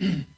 [0.00, 0.20] Mm-hmm.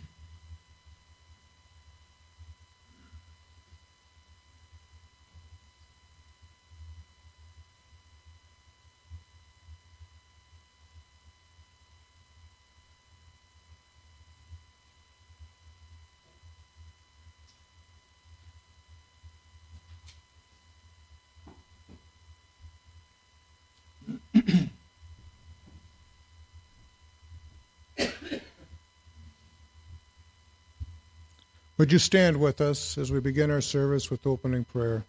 [31.81, 35.03] Would you stand with us as we begin our service with opening prayer?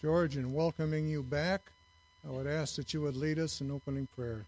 [0.00, 1.70] George, in welcoming you back,
[2.26, 4.46] I would ask that you would lead us in opening prayer.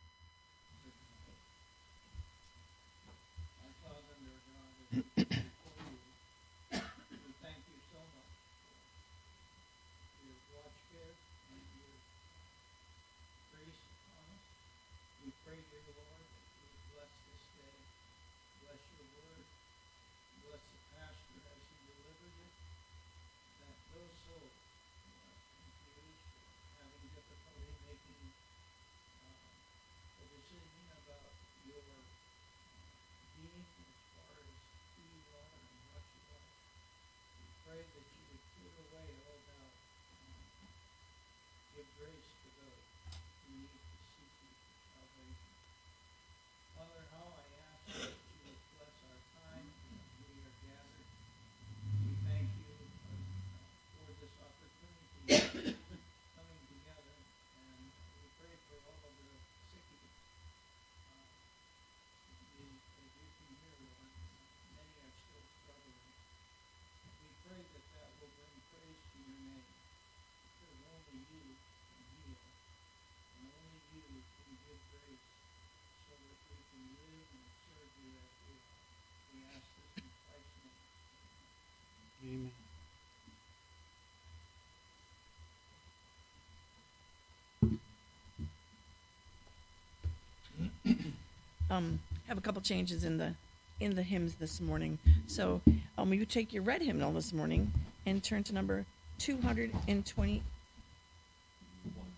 [91.70, 93.34] Um, have a couple changes in the
[93.80, 94.98] in the hymns this morning.
[95.26, 95.60] So
[95.96, 97.72] um, you take your red hymnal this morning
[98.06, 98.84] and turn to number
[99.18, 100.42] 221.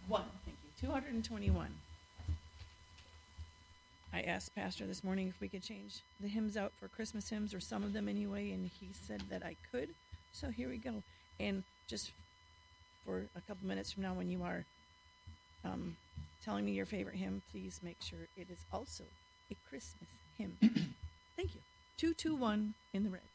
[0.08, 0.88] Thank you.
[0.88, 1.68] 221.
[4.12, 7.54] I asked Pastor this morning if we could change the hymns out for Christmas hymns
[7.54, 9.90] or some of them anyway, and he said that I could.
[10.32, 11.02] So here we go.
[11.38, 12.10] And just
[13.04, 14.64] for a couple minutes from now, when you are
[15.64, 15.96] um,
[16.44, 19.04] telling me your favorite hymn, please make sure it is also
[19.50, 20.56] a Christmas hymn.
[21.36, 21.60] Thank you.
[21.98, 23.29] 221 in the red.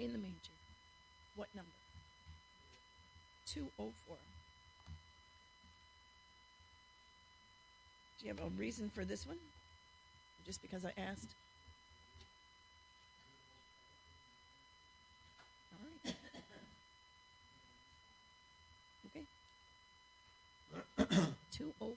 [0.00, 0.36] Way in the manger.
[1.36, 1.70] What number?
[3.52, 4.16] 204.
[8.18, 9.36] Do you have a reason for this one?
[10.46, 11.34] Just because I asked?
[15.74, 16.14] All right.
[19.06, 19.24] Okay.
[21.52, 21.90] 204.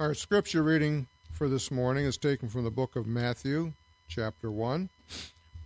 [0.00, 3.72] Our scripture reading for this morning is taken from the book of Matthew,
[4.08, 4.88] chapter 1,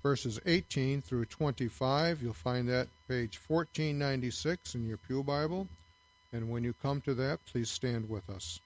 [0.03, 2.23] verses 18 through 25.
[2.23, 5.69] You'll find that page 1496 in your Pew Bible.
[6.35, 8.61] And when you come to that, please stand with us.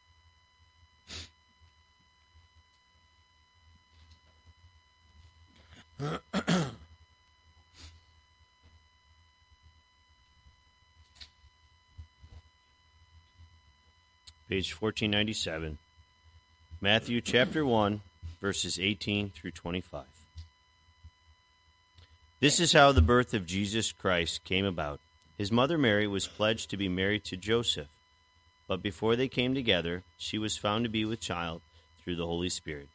[14.55, 15.79] page 1497.
[16.81, 18.01] Matthew chapter 1,
[18.41, 20.05] verses 18 through 25.
[22.39, 25.01] This is how the birth of Jesus Christ came about.
[25.37, 27.89] His mother Mary was pledged to be married to Joseph,
[28.69, 31.61] but before they came together, she was found to be with child
[32.05, 32.87] through the Holy Spirit.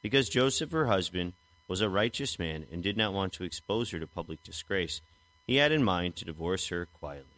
[0.00, 1.32] Because Joseph, her husband,
[1.66, 5.00] was a righteous man and did not want to expose her to public disgrace,
[5.48, 7.37] he had in mind to divorce her quietly.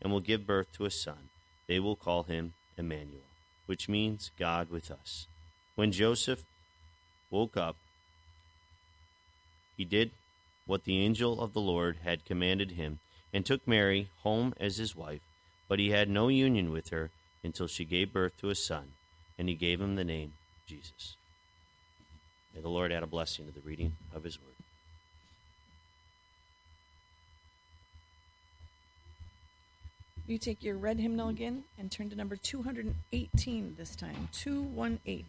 [0.00, 1.28] and will give birth to a son.
[1.66, 3.22] They will call him Emmanuel,
[3.66, 5.26] which means God with us.
[5.76, 6.44] When Joseph
[7.30, 7.76] woke up,
[9.76, 10.10] he did
[10.66, 12.98] what the angel of the Lord had commanded him
[13.32, 15.20] and took Mary home as his wife.
[15.68, 17.10] But he had no union with her
[17.44, 18.92] until she gave birth to a son,
[19.38, 20.32] and he gave him the name
[20.66, 21.16] Jesus.
[22.54, 24.59] May the Lord add a blessing to the reading of his word.
[30.30, 34.28] You take your red hymnal again and turn to number 218 this time.
[34.30, 35.26] 218.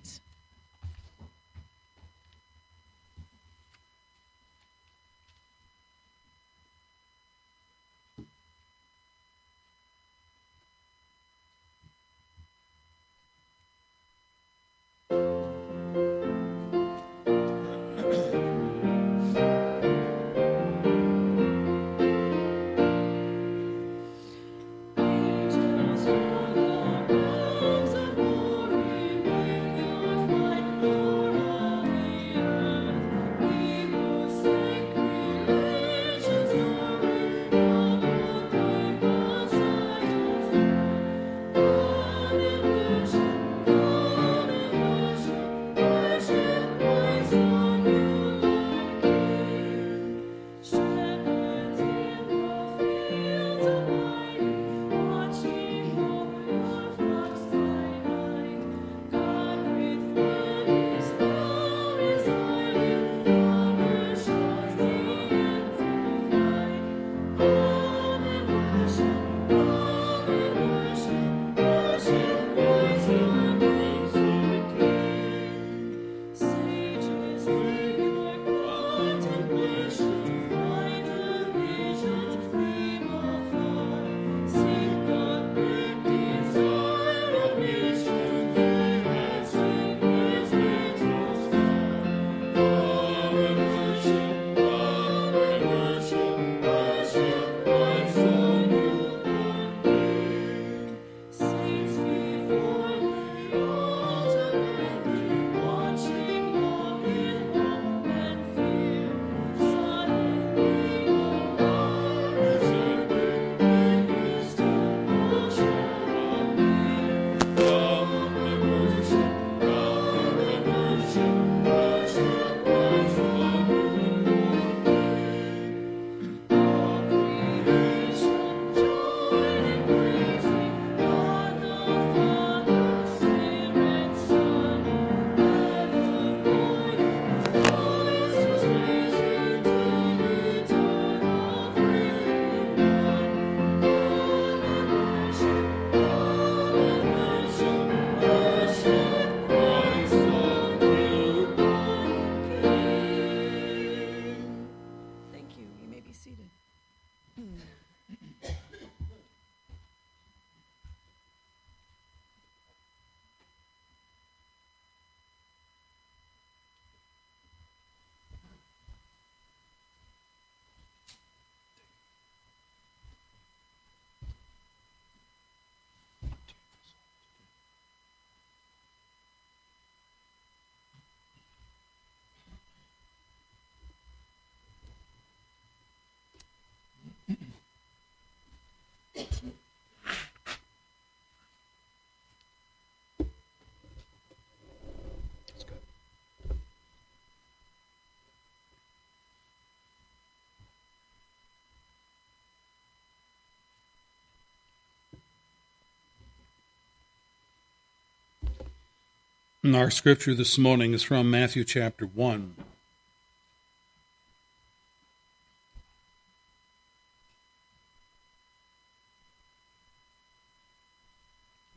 [209.64, 212.56] Our scripture this morning is from Matthew chapter 1.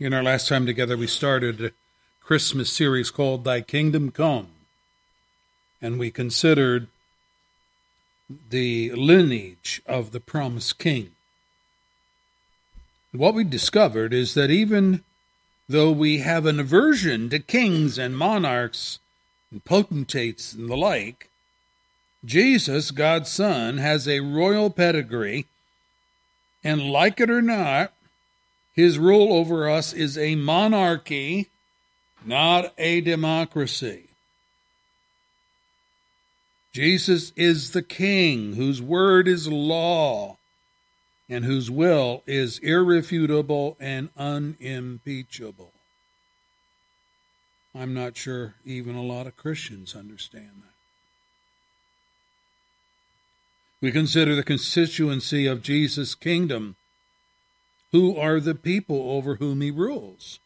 [0.01, 1.72] In our last time together, we started a
[2.22, 4.49] Christmas series called Thy Kingdom Come.
[5.82, 6.89] And we considered
[8.49, 11.11] the lineage of the promised king.
[13.12, 15.05] What we discovered is that even
[15.69, 18.99] though we have an aversion to kings and monarchs
[19.51, 21.29] and potentates and the like,
[22.25, 25.47] Jesus, God's Son, has a royal pedigree,
[26.62, 27.93] and like it or not,
[28.75, 31.49] his rule over us is a monarchy,
[32.25, 34.09] not a democracy.
[36.73, 40.39] Jesus is the king whose word is law
[41.29, 45.72] and whose will is irrefutable and unimpeachable.
[47.75, 50.75] I'm not sure even a lot of Christians understand that.
[53.81, 56.77] We consider the constituency of Jesus' kingdom.
[57.93, 60.41] Who are the people over whom he rules?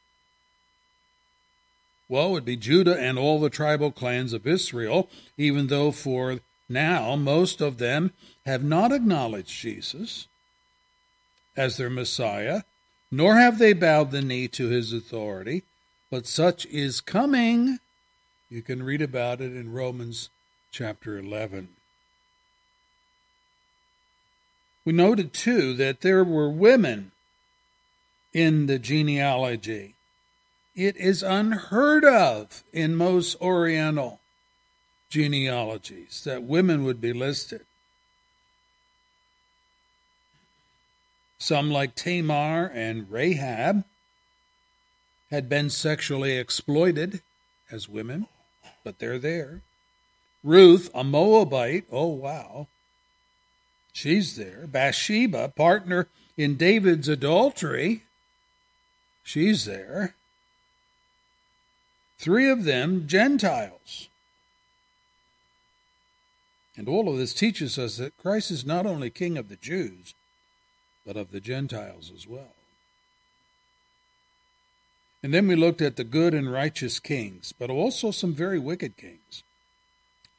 [2.08, 6.40] Well, it would be Judah and all the tribal clans of Israel, even though for
[6.68, 8.12] now most of them
[8.46, 10.26] have not acknowledged Jesus
[11.58, 12.62] as their Messiah,
[13.10, 15.64] nor have they bowed the knee to his authority,
[16.08, 17.80] but such is coming.
[18.48, 20.30] You can read about it in Romans
[20.70, 21.70] chapter 11.
[24.84, 27.10] We noted too that there were women
[28.32, 29.96] in the genealogy.
[30.76, 34.20] It is unheard of in most Oriental
[35.10, 37.64] genealogies that women would be listed.
[41.38, 43.84] Some, like Tamar and Rahab,
[45.30, 47.22] had been sexually exploited
[47.70, 48.26] as women,
[48.84, 49.62] but they're there.
[50.42, 52.66] Ruth, a Moabite, oh wow,
[53.92, 54.66] she's there.
[54.66, 58.04] Bathsheba, partner in David's adultery,
[59.22, 60.14] she's there.
[62.18, 64.08] Three of them Gentiles.
[66.76, 70.14] And all of this teaches us that Christ is not only King of the Jews,
[71.08, 72.52] but of the Gentiles as well.
[75.22, 78.98] And then we looked at the good and righteous kings, but also some very wicked
[78.98, 79.42] kings,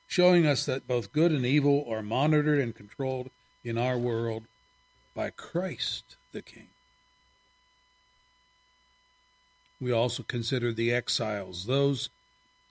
[0.08, 3.32] showing us that both good and evil are monitored and controlled
[3.64, 4.44] in our world
[5.16, 6.68] by Christ the King.
[9.82, 12.10] We also considered the exiles, those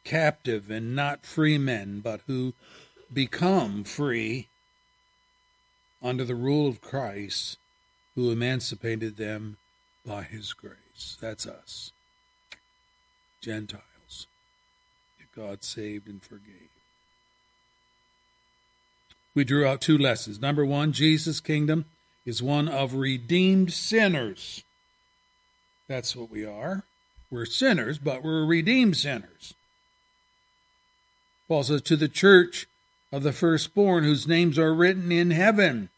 [0.04, 2.54] captive and not free men, but who
[3.12, 4.46] become free
[6.00, 7.58] under the rule of Christ
[8.18, 9.56] who emancipated them
[10.04, 11.16] by his grace.
[11.20, 11.92] That's us,
[13.40, 14.26] Gentiles,
[15.20, 16.68] that God saved and forgave.
[19.36, 20.40] We drew out two lessons.
[20.40, 21.84] Number one, Jesus' kingdom
[22.26, 24.64] is one of redeemed sinners.
[25.86, 26.82] That's what we are.
[27.30, 29.54] We're sinners, but we're redeemed sinners.
[31.46, 32.66] Paul says, To the church
[33.12, 35.90] of the firstborn whose names are written in heaven,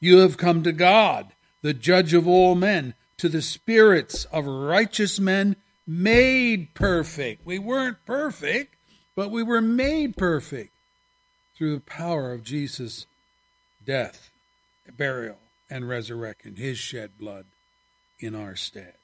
[0.00, 1.30] you have come to God
[1.64, 5.56] the judge of all men, to the spirits of righteous men
[5.86, 7.46] made perfect.
[7.46, 8.76] We weren't perfect,
[9.16, 10.72] but we were made perfect
[11.56, 13.06] through the power of Jesus'
[13.82, 14.28] death,
[14.94, 15.38] burial,
[15.70, 17.46] and resurrection, his shed blood
[18.20, 18.96] in our stead.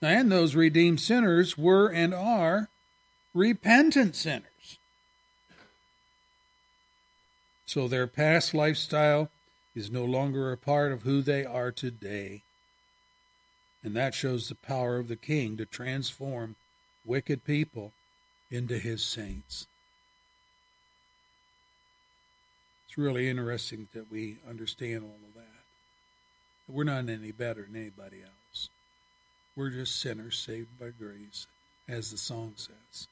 [0.00, 2.70] And those redeemed sinners were and are
[3.34, 4.78] repentant sinners.
[7.66, 9.28] So their past lifestyle
[9.74, 12.42] is no longer a part of who they are today.
[13.82, 16.56] And that shows the power of the king to transform
[17.04, 17.92] wicked people
[18.50, 19.66] into his saints.
[22.86, 25.42] It's really interesting that we understand all of that.
[26.68, 28.68] We're not any better than anybody else.
[29.56, 31.46] We're just sinners saved by grace,
[31.88, 33.08] as the song says.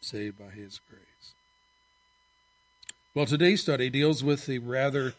[0.00, 1.34] Saved by his grace.
[3.14, 5.14] Well, today's study deals with the rather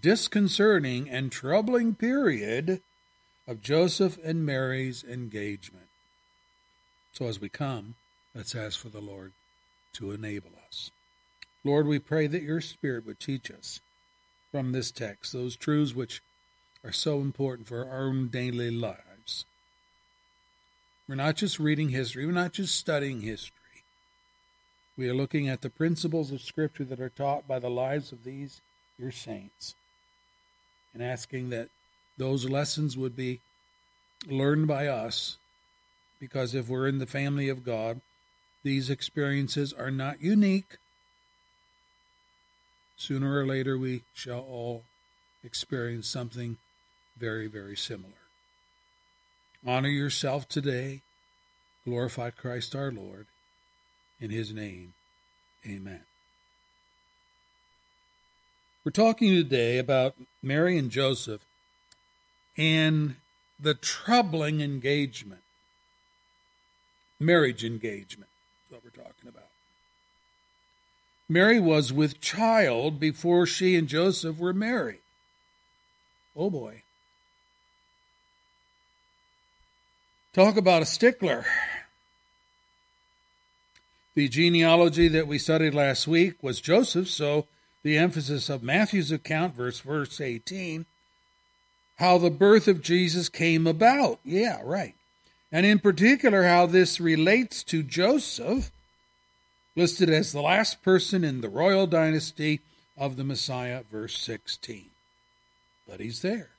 [0.00, 2.80] disconcerting and troubling period
[3.46, 5.88] of Joseph and Mary's engagement.
[7.12, 7.96] So, as we come,
[8.34, 9.32] let's ask for the Lord
[9.92, 10.90] to enable us.
[11.64, 13.80] Lord, we pray that your Spirit would teach us
[14.50, 16.22] from this text those truths which
[16.82, 19.44] are so important for our own daily lives.
[21.06, 23.63] We're not just reading history, we're not just studying history.
[24.96, 28.22] We are looking at the principles of Scripture that are taught by the lives of
[28.22, 28.60] these,
[28.96, 29.74] your saints,
[30.92, 31.68] and asking that
[32.16, 33.40] those lessons would be
[34.28, 35.38] learned by us
[36.20, 38.00] because if we're in the family of God,
[38.62, 40.78] these experiences are not unique.
[42.96, 44.84] Sooner or later, we shall all
[45.42, 46.56] experience something
[47.18, 48.12] very, very similar.
[49.66, 51.02] Honor yourself today.
[51.84, 53.26] Glorify Christ our Lord.
[54.24, 54.94] In his name,
[55.66, 56.00] amen.
[58.82, 61.42] We're talking today about Mary and Joseph
[62.56, 63.16] and
[63.60, 65.42] the troubling engagement,
[67.20, 68.30] marriage engagement,
[68.64, 69.50] is what we're talking about.
[71.28, 75.02] Mary was with child before she and Joseph were married.
[76.34, 76.80] Oh boy.
[80.32, 81.44] Talk about a stickler.
[84.14, 87.46] The genealogy that we studied last week was Joseph, so
[87.82, 90.86] the emphasis of Matthew's account, verse verse 18,
[91.96, 94.20] how the birth of Jesus came about.
[94.24, 94.94] Yeah, right.
[95.50, 98.70] And in particular, how this relates to Joseph,
[99.76, 102.60] listed as the last person in the royal dynasty
[102.96, 104.86] of the Messiah, verse 16.
[105.88, 106.50] But he's there.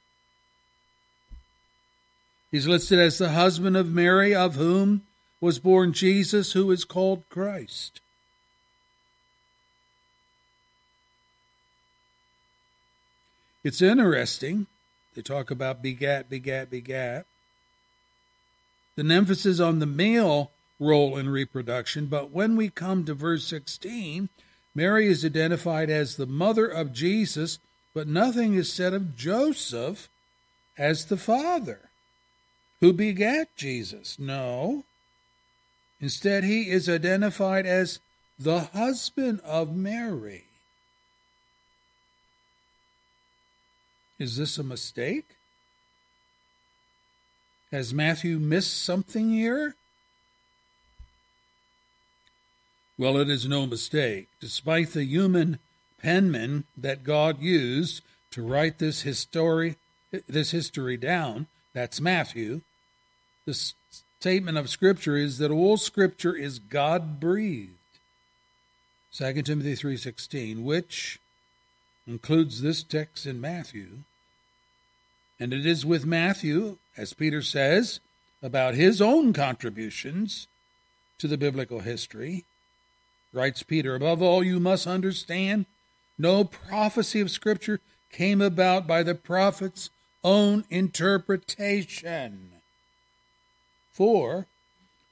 [2.51, 5.03] He's listed as the husband of Mary, of whom
[5.45, 8.01] was born Jesus, who is called Christ.
[13.63, 14.65] It's interesting.
[15.13, 17.27] They talk about begat, begat, begat.
[18.95, 24.29] The emphasis on the male role in reproduction, but when we come to verse 16,
[24.73, 27.59] Mary is identified as the mother of Jesus,
[27.93, 30.09] but nothing is said of Joseph
[30.75, 31.89] as the father
[32.81, 34.17] who begat Jesus.
[34.17, 34.85] No.
[36.01, 37.99] Instead, he is identified as
[38.37, 40.45] the husband of Mary.
[44.19, 45.25] Is this a mistake?
[47.71, 49.75] Has Matthew missed something here?
[52.97, 54.29] Well, it is no mistake.
[54.39, 55.59] Despite the human
[56.01, 59.75] penman that God used to write this history,
[60.27, 62.61] this history down, that's Matthew,
[63.45, 63.53] the
[64.25, 67.73] statement of Scripture is that all Scripture is God breathed.
[69.11, 71.19] 2 Timothy 3:16, which
[72.07, 73.99] includes this text in Matthew.
[75.39, 77.99] And it is with Matthew, as Peter says,
[78.41, 80.47] about his own contributions
[81.19, 82.45] to the biblical history.
[83.31, 85.67] Writes Peter, above all, you must understand
[86.17, 87.79] no prophecy of Scripture
[88.11, 89.91] came about by the prophet's
[90.23, 92.54] own interpretation.
[93.95, 94.45] For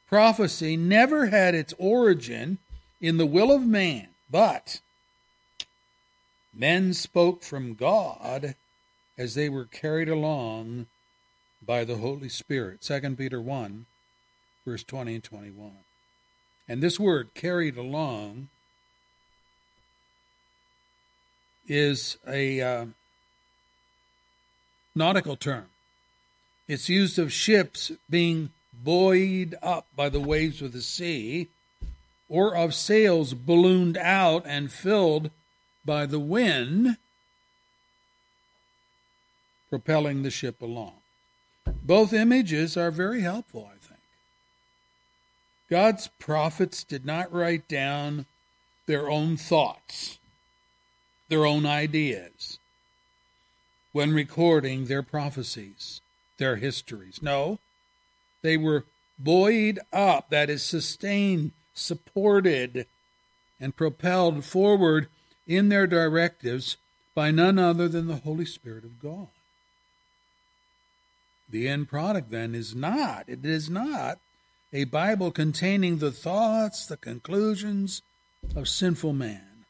[0.10, 2.58] prophecy never had its origin
[3.00, 4.82] in the will of man, but
[6.54, 8.56] men spoke from God
[9.18, 10.88] as they were carried along
[11.66, 12.82] by the Holy Spirit.
[12.82, 13.86] 2 Peter 1,
[14.66, 15.72] verse 20 and 21.
[16.68, 18.50] And this word, carried along,
[21.70, 22.86] is a uh,
[24.94, 25.68] nautical term.
[26.68, 31.50] It's used of ships being buoyed up by the waves of the sea,
[32.30, 35.30] or of sails ballooned out and filled
[35.86, 36.98] by the wind,
[39.70, 40.94] propelling the ship along.
[41.84, 44.00] Both images are very helpful, I think.
[45.70, 48.26] God's prophets did not write down
[48.86, 50.20] their own thoughts,
[51.30, 52.60] their own ideas,
[53.92, 56.02] when recording their prophecies,
[56.38, 57.22] their histories.
[57.22, 57.60] No,
[58.44, 58.86] they were
[59.18, 62.86] buoyed up, that is, sustained, supported,
[63.60, 65.08] and propelled forward
[65.48, 66.78] in their directives
[67.16, 69.28] by none other than the Holy Spirit of God.
[71.50, 74.20] The end product then is not, it is not
[74.72, 78.02] a Bible containing the thoughts, the conclusions
[78.56, 79.66] of sinful man,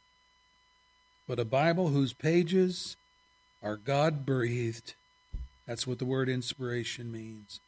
[1.27, 2.95] but a Bible whose pages
[3.61, 4.93] are God breathed.
[5.67, 7.59] That's what the word inspiration means.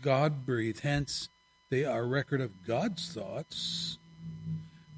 [0.00, 0.80] God breathed.
[0.80, 1.28] Hence,
[1.70, 3.98] they are a record of God's thoughts,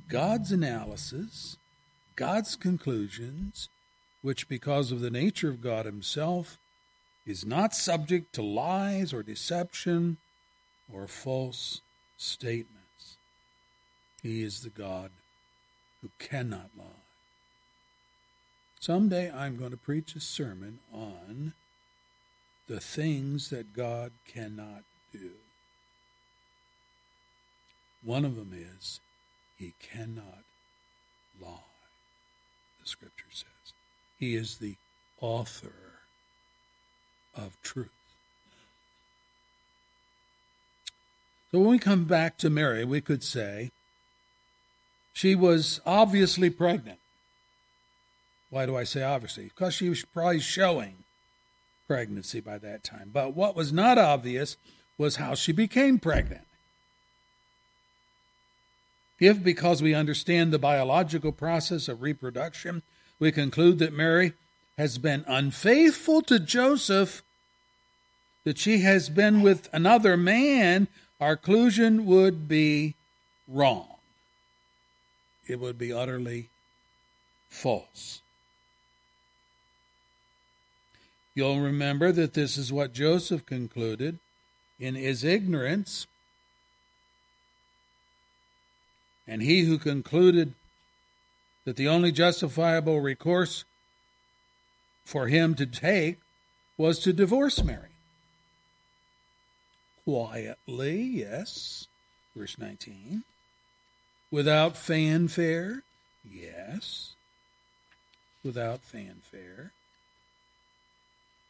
[0.09, 1.57] God's analysis,
[2.17, 3.69] God's conclusions,
[4.23, 6.59] which, because of the nature of God Himself,
[7.27, 10.19] is not subject to lies or deception
[10.93, 11.81] or false
[12.17, 13.17] statements.
[14.23, 15.11] He is the God
[16.03, 16.85] who cannot lie.
[18.81, 21.55] Someday I'm going to preach a sermon on
[22.67, 25.33] the things that God cannot do.
[28.03, 29.01] One of them is
[29.57, 30.45] he cannot
[31.41, 31.59] lie,
[32.81, 33.73] the scripture says.
[34.19, 34.77] He is the
[35.21, 36.01] author
[37.35, 37.91] of truth.
[41.51, 43.71] So when we come back to Mary, we could say
[45.13, 46.99] she was obviously pregnant.
[48.51, 49.45] Why do I say obviously?
[49.45, 51.04] Because she was probably showing
[51.87, 53.11] pregnancy by that time.
[53.13, 54.57] But what was not obvious
[54.97, 56.47] was how she became pregnant.
[59.21, 62.83] If, because we understand the biological process of reproduction,
[63.19, 64.33] we conclude that Mary
[64.77, 67.23] has been unfaithful to Joseph,
[68.45, 70.89] that she has been with another man,
[71.21, 72.97] our conclusion would be
[73.47, 73.89] wrong.
[75.47, 76.49] It would be utterly
[77.49, 78.21] false.
[81.35, 84.19] You'll remember that this is what Joseph concluded
[84.79, 86.07] in his ignorance.
[89.27, 90.55] And he who concluded
[91.65, 93.65] that the only justifiable recourse
[95.05, 96.19] for him to take
[96.77, 97.89] was to divorce Mary.
[100.05, 101.89] Quietly, yes.
[102.37, 103.25] Verse 19.
[104.31, 105.83] Without fanfare,
[106.29, 107.15] yes.
[108.43, 109.73] Without fanfare.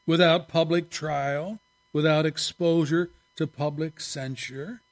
[0.07, 1.61] Without public trial,
[1.93, 4.83] without exposure to public censure.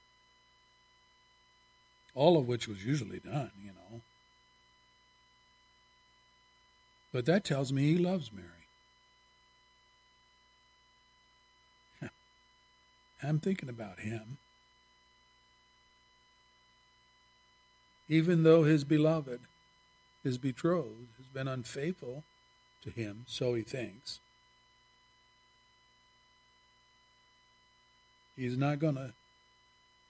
[2.14, 4.00] All of which was usually done, you know.
[7.12, 8.48] But that tells me he loves Mary.
[13.22, 14.38] I'm thinking about him.
[18.08, 19.40] Even though his beloved,
[20.22, 22.24] his betrothed, has been unfaithful
[22.82, 24.20] to him, so he thinks,
[28.36, 29.12] he's not going to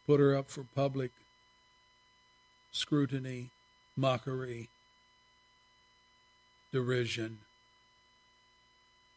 [0.07, 1.11] put her up for public
[2.71, 3.51] scrutiny,
[3.97, 4.69] mockery,
[6.73, 7.39] derision,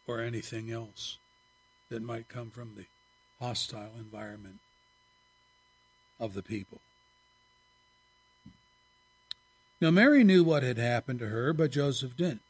[0.07, 1.17] or anything else
[1.89, 2.85] that might come from the
[3.39, 4.59] hostile environment
[6.19, 6.81] of the people.
[9.81, 12.41] Now, Mary knew what had happened to her, but Joseph didn't.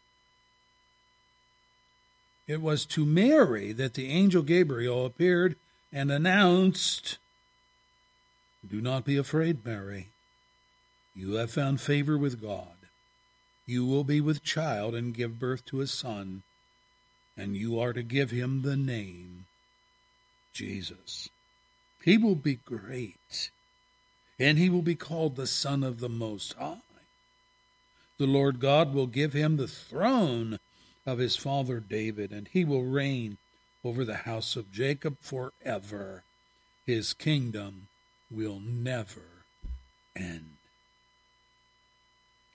[2.47, 5.55] It was to Mary that the angel Gabriel appeared
[5.95, 7.17] and announced,
[8.67, 10.09] Do not be afraid, Mary.
[11.15, 12.75] You have found favor with God.
[13.65, 16.43] You will be with child and give birth to a son,
[17.37, 19.45] and you are to give him the name
[20.51, 21.29] Jesus.
[22.03, 23.49] He will be great,
[24.37, 26.79] and he will be called the Son of the Most High.
[28.17, 30.59] The Lord God will give him the throne
[31.05, 33.37] of his father David, and he will reign
[33.85, 36.23] over the house of Jacob forever.
[36.87, 37.87] His kingdom
[38.31, 39.45] will never
[40.15, 40.57] end.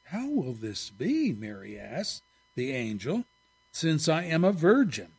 [0.06, 1.32] How will this be?
[1.32, 2.22] Mary asked
[2.56, 3.24] the angel,
[3.70, 5.12] since I am a virgin.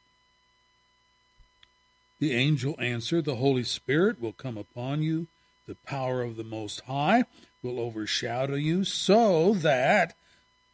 [2.20, 5.28] The angel answered, The Holy Spirit will come upon you,
[5.66, 7.24] the power of the Most High
[7.64, 10.14] will overshadow you, so that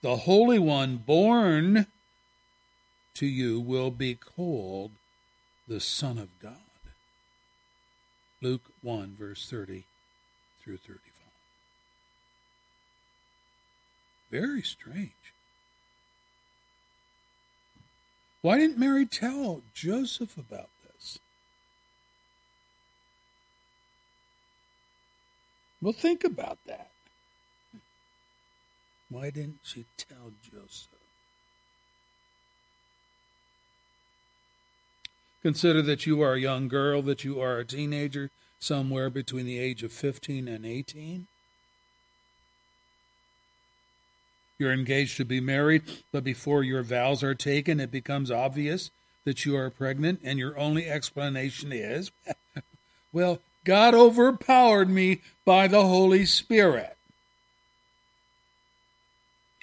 [0.01, 1.85] the Holy One born
[3.13, 4.91] to you will be called
[5.67, 6.53] the Son of God.
[8.41, 9.85] Luke 1, verse 30
[10.63, 11.01] through 35.
[14.31, 15.11] Very strange.
[18.41, 21.19] Why didn't Mary tell Joseph about this?
[25.81, 26.91] Well, think about that.
[29.09, 30.96] Why didn't she tell Joseph?
[35.47, 39.57] Consider that you are a young girl, that you are a teenager, somewhere between the
[39.57, 41.25] age of 15 and 18.
[44.59, 48.91] You're engaged to be married, but before your vows are taken, it becomes obvious
[49.23, 52.11] that you are pregnant, and your only explanation is,
[53.13, 56.97] well, God overpowered me by the Holy Spirit.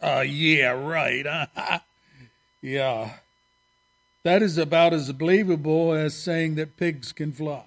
[0.02, 1.82] Uh, yeah, right.
[2.62, 3.16] yeah.
[4.24, 7.62] That is about as believable as saying that pigs can fly.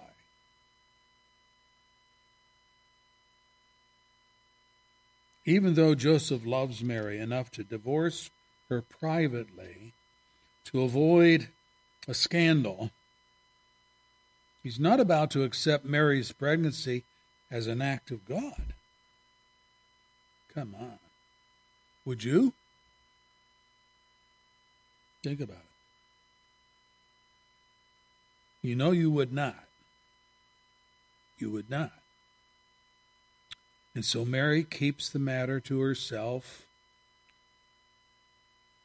[5.45, 8.31] Even though Joseph loves Mary enough to divorce
[8.69, 9.93] her privately
[10.65, 11.49] to avoid
[12.07, 12.89] a scandal,
[14.63, 17.03] he's not about to accept Mary's pregnancy
[17.51, 18.73] as an act of God.
[20.53, 20.99] Come on.
[22.03, 22.53] Would you?
[25.23, 25.66] Think about it.
[28.67, 29.63] You know you would not.
[31.37, 31.93] You would not.
[33.95, 36.67] And so Mary keeps the matter to herself,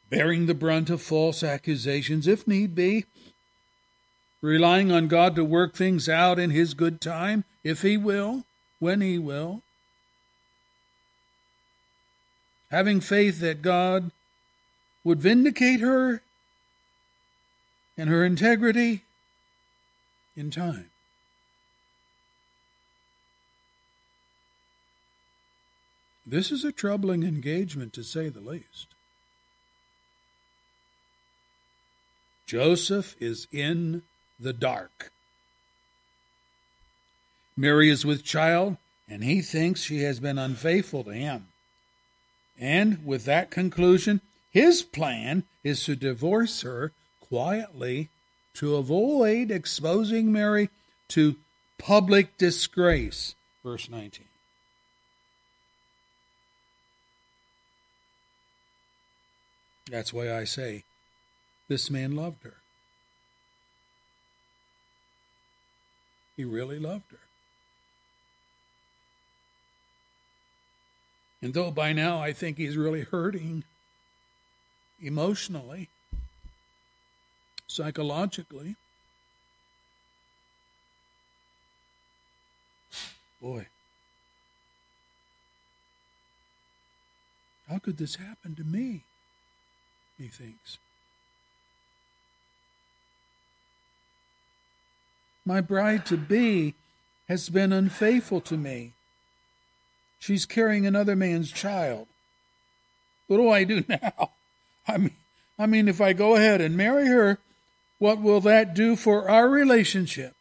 [0.08, 3.06] bearing the brunt of false accusations if need be,
[4.40, 8.44] relying on God to work things out in His good time, if He will.
[8.78, 9.62] when he will.
[12.70, 14.12] Having faith that God
[15.02, 16.22] would vindicate her
[17.98, 19.02] and her integrity
[20.36, 20.90] in time.
[26.24, 28.94] This is a troubling engagement to say the least.
[32.46, 34.02] Joseph is in
[34.38, 35.10] the dark.
[37.56, 38.76] Mary is with child,
[39.08, 41.48] and he thinks she has been unfaithful to him.
[42.58, 44.20] And with that conclusion,
[44.50, 48.10] his plan is to divorce her quietly
[48.54, 50.70] to avoid exposing Mary
[51.08, 51.36] to
[51.78, 53.34] public disgrace.
[53.64, 54.26] Verse 19.
[59.90, 60.84] That's why I say
[61.68, 62.54] this man loved her.
[66.36, 67.18] He really loved her.
[71.42, 73.64] And though by now I think he's really hurting
[75.00, 75.88] emotionally,
[77.72, 78.76] psychologically,
[83.40, 83.66] boy,
[87.68, 89.04] how could this happen to me?
[90.18, 90.78] He thinks.
[95.46, 96.74] My bride to be
[97.28, 98.92] has been unfaithful to me.
[100.18, 102.06] She's carrying another man's child.
[103.26, 104.30] What do I do now?
[104.86, 105.16] I mean,
[105.58, 107.38] I mean, if I go ahead and marry her,
[108.02, 110.34] what will that do for our relationship?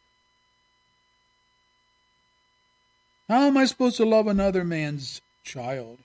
[3.28, 5.98] How am I supposed to love another man's child?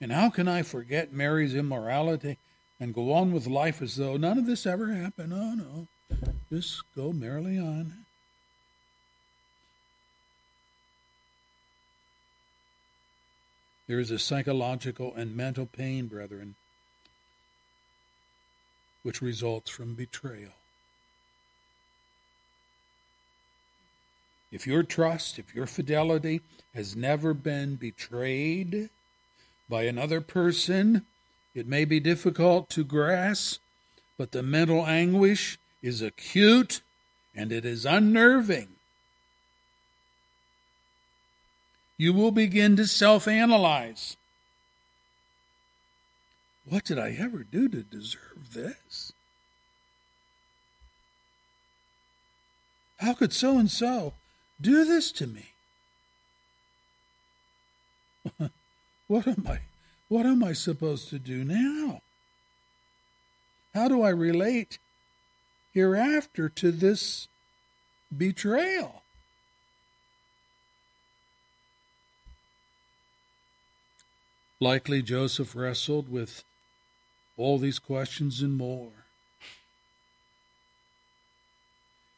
[0.00, 2.38] And how can I forget Mary's immorality
[2.80, 5.34] and go on with life as though none of this ever happened?
[5.34, 5.86] Oh, no.
[6.50, 7.92] Just go merrily on.
[13.86, 16.54] There is a psychological and mental pain, brethren,
[19.06, 20.50] which results from betrayal.
[24.50, 26.40] If your trust, if your fidelity
[26.74, 28.90] has never been betrayed
[29.68, 31.06] by another person,
[31.54, 33.60] it may be difficult to grasp,
[34.18, 36.80] but the mental anguish is acute
[37.32, 38.70] and it is unnerving.
[41.96, 44.16] You will begin to self analyze.
[46.68, 49.12] What did I ever do to deserve this?
[52.98, 54.14] How could so and so
[54.60, 55.52] do this to me?
[59.06, 59.60] what am I
[60.08, 62.00] what am I supposed to do now?
[63.74, 64.78] How do I relate
[65.72, 67.28] hereafter to this
[68.16, 69.02] betrayal?
[74.58, 76.42] Likely Joseph wrestled with
[77.36, 78.92] all these questions and more.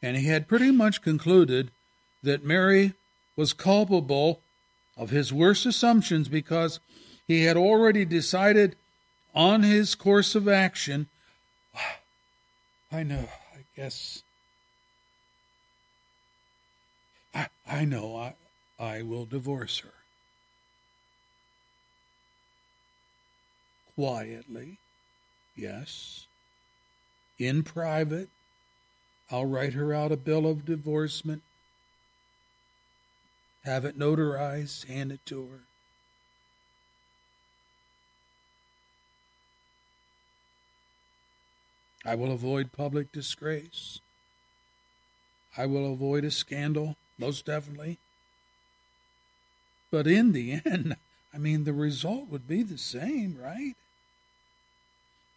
[0.03, 1.71] And he had pretty much concluded
[2.23, 2.95] that Mary
[3.37, 4.41] was culpable
[4.97, 6.81] of his worst assumptions because
[7.27, 8.77] he had already decided
[9.35, 11.09] on his course of action.
[12.93, 14.23] I know, I guess.
[17.35, 18.35] I, I know I,
[18.83, 19.93] I will divorce her.
[23.99, 24.79] quietly,
[25.59, 26.27] yes.
[27.39, 28.29] In private,
[29.31, 31.43] I'll write her out a bill of divorcement,
[33.65, 35.61] have it notarized, hand it to her.
[42.05, 44.01] I will avoid public disgrace.
[45.59, 47.99] I will avoid a scandal, most definitely.
[49.91, 50.97] But in the end,
[51.35, 53.75] I mean, the result would be the same, right?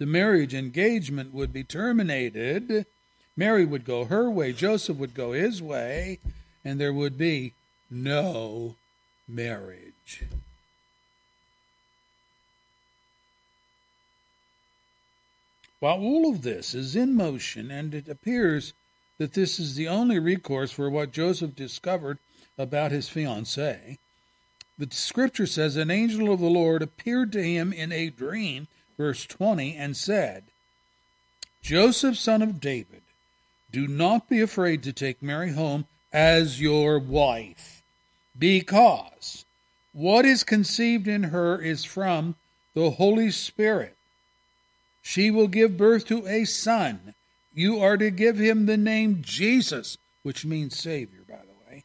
[0.02, 2.88] The marriage engagement would be terminated.
[3.38, 6.18] Mary would go her way, Joseph would go his way,
[6.66, 7.54] and there would be
[7.88, 8.74] no
[9.28, 10.24] marriage.
[15.80, 18.74] While all of this is in motion, and it appears
[19.20, 22.18] that this is the only recourse for what Joseph discovered
[22.58, 24.00] about his fiancée,
[24.80, 28.68] the scripture says an angel of the Lord appeared to him in a dream
[29.02, 30.44] verse 20, and said,
[31.64, 33.02] Joseph, son of David,
[33.72, 37.82] do not be afraid to take Mary home as your wife,
[38.38, 39.44] because
[39.92, 42.36] what is conceived in her is from
[42.76, 43.96] the Holy Spirit.
[45.02, 47.16] She will give birth to a son.
[47.56, 51.84] You are to give him the name Jesus, which means Savior, by the way.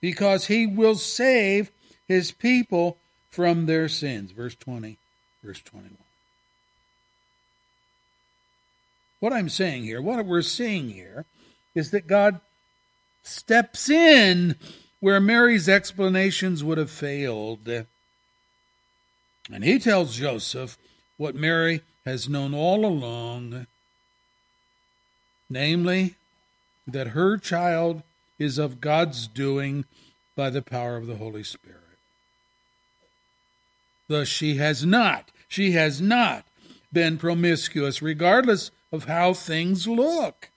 [0.00, 1.70] because he will save
[2.06, 2.98] his people
[3.30, 4.30] from their sins.
[4.32, 4.98] Verse 20,
[5.42, 5.96] verse 21.
[9.20, 11.24] What I'm saying here, what we're seeing here,
[11.74, 12.40] is that God
[13.22, 14.56] steps in
[15.00, 17.68] where Mary's explanations would have failed.
[17.68, 20.78] And he tells Joseph
[21.16, 23.66] what Mary has known all along
[25.50, 26.14] namely,
[26.86, 28.02] that her child
[28.38, 29.84] is of God's doing
[30.36, 31.77] by the power of the Holy Spirit.
[34.08, 36.46] Thus, she has not, she has not
[36.92, 40.50] been promiscuous, regardless of how things look.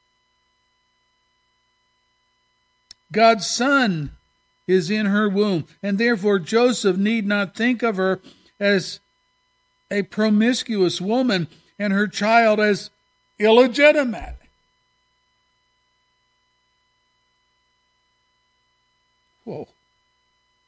[3.12, 4.12] God's Son
[4.68, 8.22] is in her womb, and therefore Joseph need not think of her
[8.60, 9.02] as
[9.92, 11.48] a promiscuous woman
[11.78, 12.90] and her child as
[13.38, 14.38] illegitimate.
[19.44, 19.68] Whoa.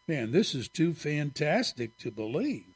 [0.06, 2.73] Man, this is too fantastic to believe.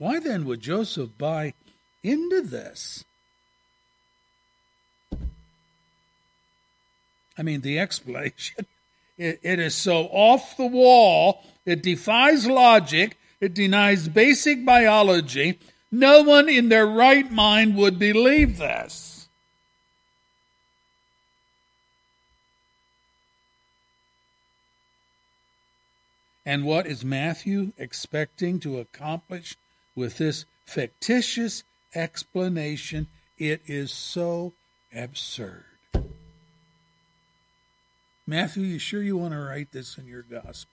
[0.00, 1.52] Why then would Joseph buy
[2.02, 3.04] into this?
[7.36, 8.64] I mean, the explanation,
[9.18, 15.58] it, it is so off the wall, it defies logic, it denies basic biology.
[15.92, 19.28] No one in their right mind would believe this.
[26.46, 29.56] And what is Matthew expecting to accomplish
[30.00, 31.62] with this fictitious
[31.94, 33.06] explanation?
[33.36, 34.54] It is so
[34.94, 35.64] absurd.
[38.26, 40.70] Matthew, you sure you want to write this in your gospel?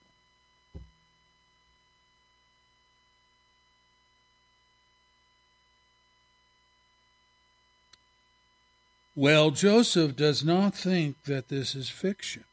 [9.14, 12.44] Well, Joseph does not think that this is fiction.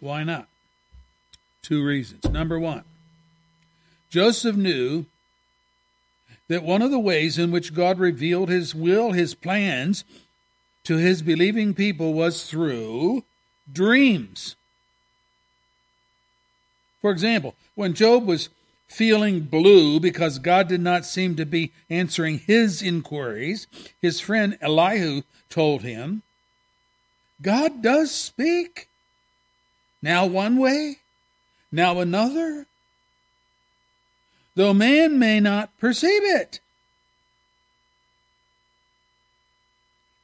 [0.00, 0.48] Why not?
[1.60, 2.24] Two reasons.
[2.30, 2.84] Number one,
[4.14, 5.06] Joseph knew
[6.46, 10.04] that one of the ways in which God revealed his will, his plans
[10.84, 13.24] to his believing people was through
[13.72, 14.54] dreams.
[17.00, 18.50] For example, when Job was
[18.86, 23.66] feeling blue because God did not seem to be answering his inquiries,
[24.00, 26.22] his friend Elihu told him,
[27.42, 28.88] God does speak.
[30.00, 30.98] Now one way,
[31.72, 32.68] now another,
[34.54, 36.60] though man may not perceive it.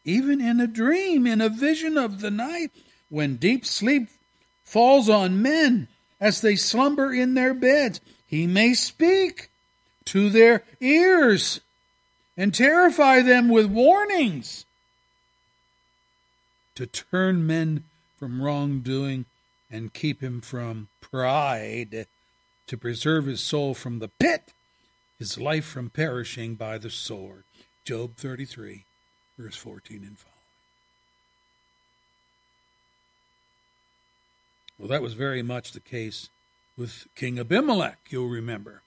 [0.05, 2.70] Even in a dream, in a vision of the night,
[3.09, 4.09] when deep sleep
[4.64, 5.89] falls on men
[6.20, 9.51] as they slumber in their beds, he may speak
[10.07, 11.61] to their ears
[12.37, 14.64] and terrify them with warnings
[16.74, 17.85] to turn men
[18.18, 19.26] from wrongdoing
[19.70, 22.07] and keep him from pride,
[22.71, 24.53] to preserve his soul from the pit,
[25.18, 27.43] his life from perishing by the sword.
[27.85, 28.85] Job 33,
[29.37, 30.37] verse 14 and following.
[34.79, 36.29] Well, that was very much the case
[36.77, 38.83] with King Abimelech, you'll remember.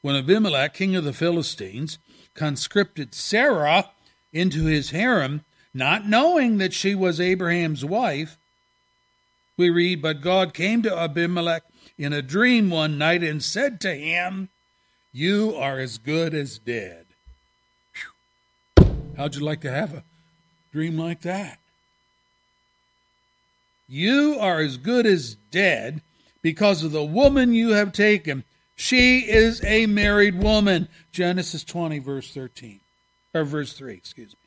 [0.00, 1.98] When Abimelech, king of the Philistines,
[2.32, 3.90] conscripted Sarah
[4.32, 5.44] into his harem,
[5.74, 8.38] not knowing that she was Abraham's wife,
[9.60, 11.62] we read, But God came to Abimelech
[11.96, 14.48] in a dream one night and said to him,
[15.12, 17.06] You are as good as dead.
[18.76, 18.96] Whew.
[19.16, 20.02] How'd you like to have a
[20.72, 21.58] dream like that?
[23.86, 26.00] You are as good as dead
[26.42, 28.44] because of the woman you have taken.
[28.76, 30.88] She is a married woman.
[31.12, 32.80] Genesis 20, verse 13.
[33.34, 34.39] Or verse 3, excuse me.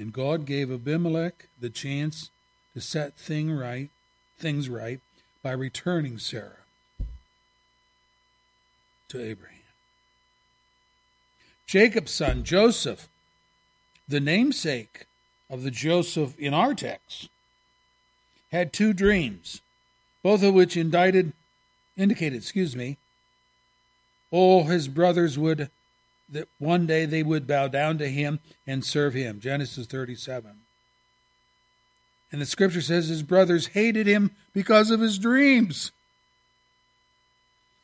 [0.00, 2.30] And God gave Abimelech the chance
[2.72, 3.90] to set thing right,
[4.38, 4.98] things right
[5.42, 6.64] by returning Sarah
[9.08, 9.58] to Abraham.
[11.66, 13.08] Jacob's son, Joseph,
[14.08, 15.04] the namesake
[15.50, 17.28] of the Joseph in our text,
[18.50, 19.60] had two dreams,
[20.22, 21.34] both of which indicted,
[21.98, 22.96] indicated, excuse me,
[24.30, 25.68] all his brothers would
[26.30, 29.40] that one day they would bow down to him and serve him.
[29.40, 30.52] Genesis 37.
[32.32, 35.90] And the scripture says his brothers hated him because of his dreams.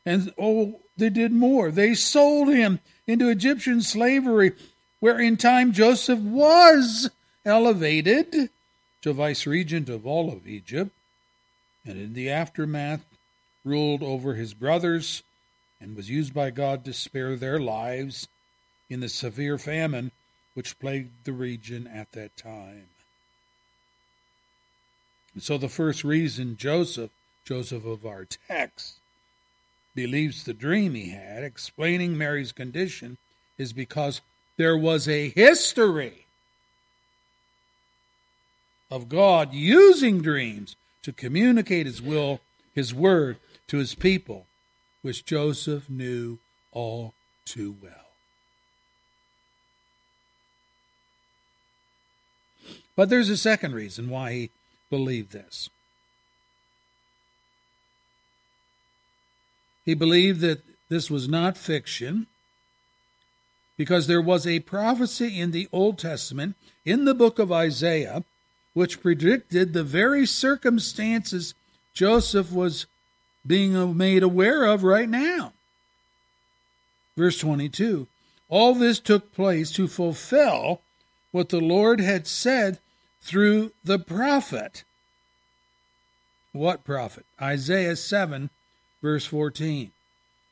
[0.05, 1.69] And oh, they did more.
[1.69, 4.53] They sold him into Egyptian slavery
[4.99, 7.09] where in time Joseph was
[7.45, 8.49] elevated
[9.01, 10.91] to vice regent of all of Egypt,
[11.85, 13.05] and in the aftermath
[13.63, 15.23] ruled over his brothers
[15.79, 18.27] and was used by God to spare their lives
[18.89, 20.11] in the severe famine
[20.53, 22.87] which plagued the region at that time.
[25.39, 27.11] So the first reason Joseph,
[27.45, 28.99] Joseph of our text,
[29.93, 33.17] believes the dream he had explaining Mary's condition
[33.57, 34.21] is because
[34.57, 36.25] there was a history
[38.89, 42.41] of God using dreams to communicate his will,
[42.73, 43.37] his word
[43.67, 44.45] to his people,
[45.01, 46.39] which Joseph knew
[46.71, 47.13] all
[47.45, 48.06] too well.
[52.97, 54.49] But there's a second reason why he
[54.89, 55.69] believed this.
[59.85, 62.25] He believed that this was not fiction
[63.77, 68.23] because there was a prophecy in the Old Testament, in the book of Isaiah,
[68.73, 71.53] which predicted the very circumstances
[71.93, 72.87] Joseph was
[73.45, 75.53] being made aware of right now.
[77.15, 78.07] Verse 22
[78.49, 80.81] All this took place to fulfill
[81.31, 82.79] what the Lord had said
[83.27, 84.85] through the prophet.
[86.53, 87.25] What prophet?
[87.41, 88.49] Isaiah 7,
[89.01, 89.91] verse 14.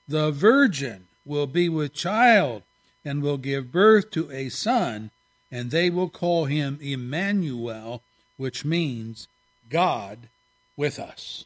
[0.07, 2.64] The virgin will be with child
[3.06, 5.11] and will give birth to a son,
[5.49, 8.03] and they will call him Emmanuel,
[8.35, 9.30] which means
[9.69, 10.27] God
[10.76, 11.45] with us.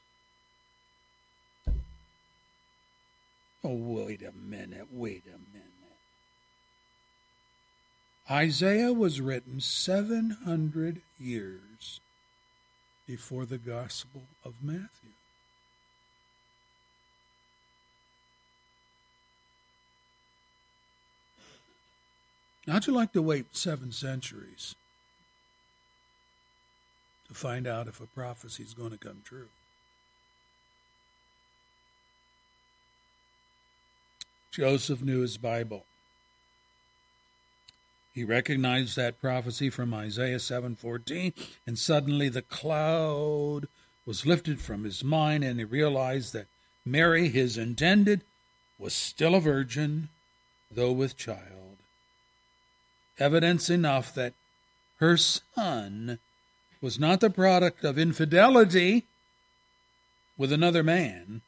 [3.64, 5.49] Oh, wait a minute, wait a minute.
[8.32, 12.00] Isaiah was written 700 years
[13.08, 15.14] before the Gospel of Matthew.
[22.68, 24.76] How'd you like to wait seven centuries
[27.28, 29.50] to find out if a prophecy is going to come true?
[34.52, 35.86] Joseph knew his Bible.
[38.20, 41.32] He recognized that prophecy from Isaiah 7:14
[41.66, 43.70] and suddenly the cloud
[44.06, 46.48] was lifted from his mind and he realized that
[46.84, 48.26] Mary his intended
[48.78, 50.10] was still a virgin
[50.70, 51.78] though with child.
[53.20, 54.34] Evidence enough that
[54.98, 56.20] her son
[56.82, 59.06] was not the product of infidelity
[60.38, 61.40] with another man,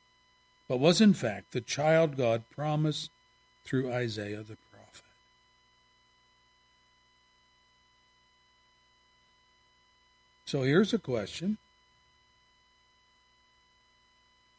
[0.70, 3.12] but was in fact the child God promised
[3.66, 4.71] through Isaiah the prophet.
[10.52, 11.58] So here's a question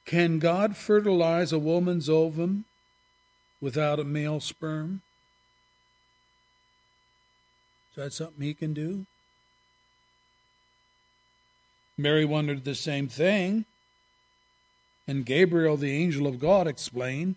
[0.06, 2.64] Can God fertilize a woman's ovum
[3.60, 5.02] without a male sperm?
[7.90, 9.04] Is that something he can do?
[11.98, 13.66] Mary wondered the same thing.
[15.06, 17.36] And Gabriel, the angel of God, explained.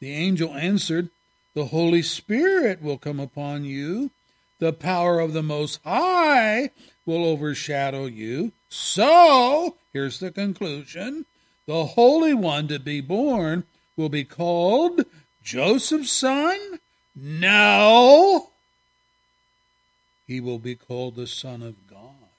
[0.00, 1.08] The angel answered,
[1.54, 4.10] The Holy Spirit will come upon you.
[4.62, 6.70] The power of the Most High
[7.04, 8.52] will overshadow you.
[8.68, 11.26] So, here's the conclusion
[11.66, 13.64] the Holy One to be born
[13.96, 15.04] will be called
[15.42, 16.78] Joseph's son?
[17.16, 18.50] No.
[20.28, 22.30] He will be called the Son of God.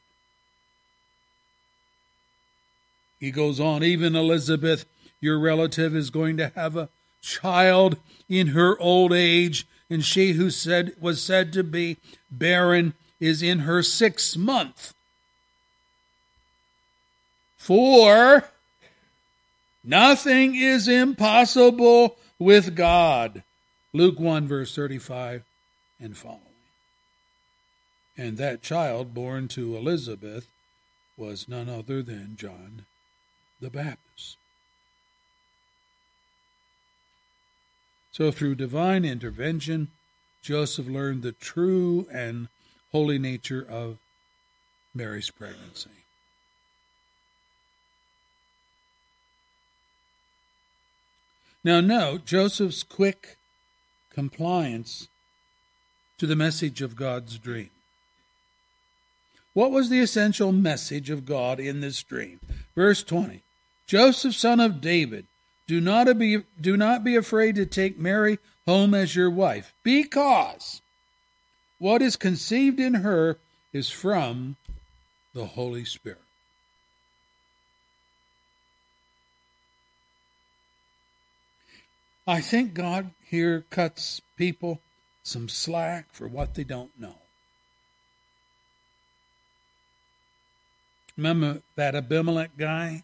[3.19, 4.85] He goes on, even Elizabeth,
[5.19, 6.87] your relative, is going to have a
[7.21, 7.97] child
[8.29, 11.97] in her old age, and she who said was said to be
[12.31, 14.93] barren is in her sixth month.
[17.55, 18.45] For
[19.83, 23.43] nothing is impossible with God.
[23.93, 25.43] Luke 1, verse 35
[25.99, 26.41] and following.
[28.17, 30.47] And that child born to Elizabeth
[31.15, 32.85] was none other than John
[33.61, 34.37] the Baptist.
[38.13, 39.89] So, through divine intervention,
[40.43, 42.47] Joseph learned the true and
[42.91, 43.97] holy nature of
[44.93, 45.89] Mary's pregnancy.
[51.63, 53.37] Now, note Joseph's quick
[54.11, 55.07] compliance
[56.19, 57.71] to the message of God's dream.
[59.53, 62.39] What was the essential message of God in this dream?
[62.75, 63.41] Verse 20
[63.87, 65.25] Joseph, son of David,
[65.67, 70.81] do not be, do not be afraid to take Mary home as your wife, because
[71.79, 73.37] what is conceived in her
[73.71, 74.55] is from
[75.33, 76.19] the Holy Spirit.
[82.25, 84.79] I think God here cuts people
[85.23, 87.15] some slack for what they don't know.
[91.17, 93.03] Remember that Abimelech guy?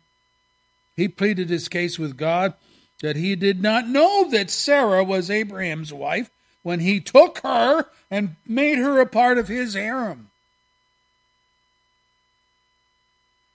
[0.99, 2.55] He pleaded his case with God
[3.01, 6.29] that he did not know that Sarah was Abraham's wife
[6.61, 10.29] when he took her and made her a part of his harem.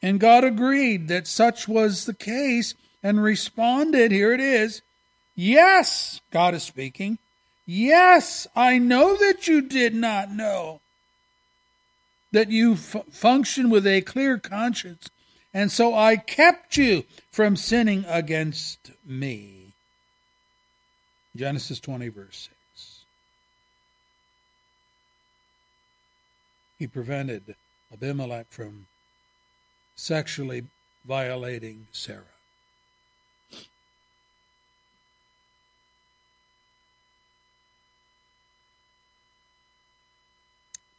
[0.01, 4.81] And God agreed that such was the case and responded, here it is,
[5.37, 7.19] Yes, God is speaking.
[7.67, 10.81] Yes, I know that you did not know.
[12.33, 15.11] That you f- function with a clear conscience,
[15.55, 19.73] and so I kept you from sinning against me.
[21.37, 23.05] Genesis 20, verse 6.
[26.79, 27.55] He prevented
[27.93, 28.87] Abimelech from
[29.95, 30.65] sexually
[31.07, 32.25] violating Sarah.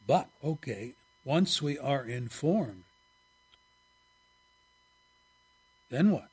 [0.06, 2.84] But, okay, once we are informed,
[5.96, 6.28] then what?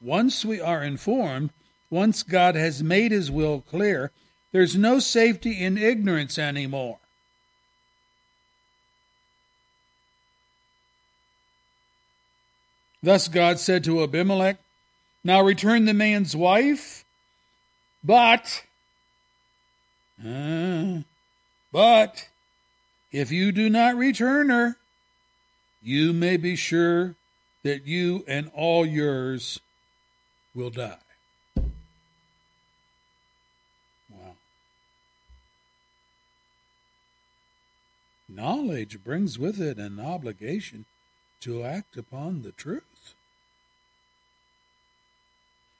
[0.00, 1.50] Once we are informed,
[1.90, 4.12] once God has made his will clear,
[4.52, 6.98] there's no safety in ignorance anymore.
[13.02, 14.58] Thus God said to Abimelech,
[15.24, 17.04] Now return the man's wife,
[18.04, 18.64] but,
[20.22, 20.98] uh,
[21.72, 22.28] but,
[23.12, 24.76] if you do not return her,
[25.80, 27.14] you may be sure
[27.62, 29.60] that you and all yours
[30.54, 30.96] will die.
[34.10, 34.36] Wow.
[38.28, 40.84] Knowledge brings with it an obligation
[41.40, 43.14] to act upon the truth,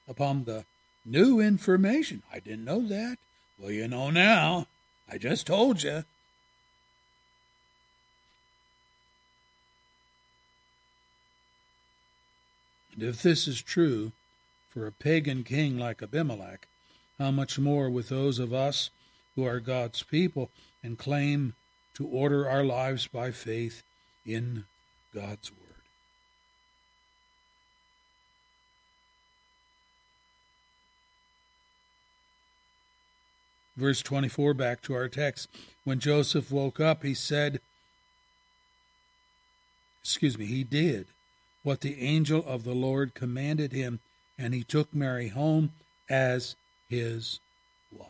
[0.07, 0.65] upon the
[1.05, 2.23] new information.
[2.31, 3.17] I didn't know that.
[3.57, 4.67] Well, you know now.
[5.11, 6.03] I just told you.
[12.99, 14.11] And if this is true
[14.67, 16.67] for a pagan king like Abimelech,
[17.17, 18.89] how much more with those of us
[19.37, 20.51] who are God's people
[20.83, 21.53] and claim
[21.93, 23.83] to order our lives by faith
[24.25, 24.65] in
[25.15, 25.59] God's Word.
[33.77, 35.47] Verse 24, back to our text.
[35.85, 37.61] When Joseph woke up, he said,
[40.03, 41.07] Excuse me, he did
[41.63, 43.99] what the angel of the Lord commanded him,
[44.37, 45.71] and he took Mary home
[46.09, 46.55] as
[46.89, 47.39] his
[47.91, 48.07] wife.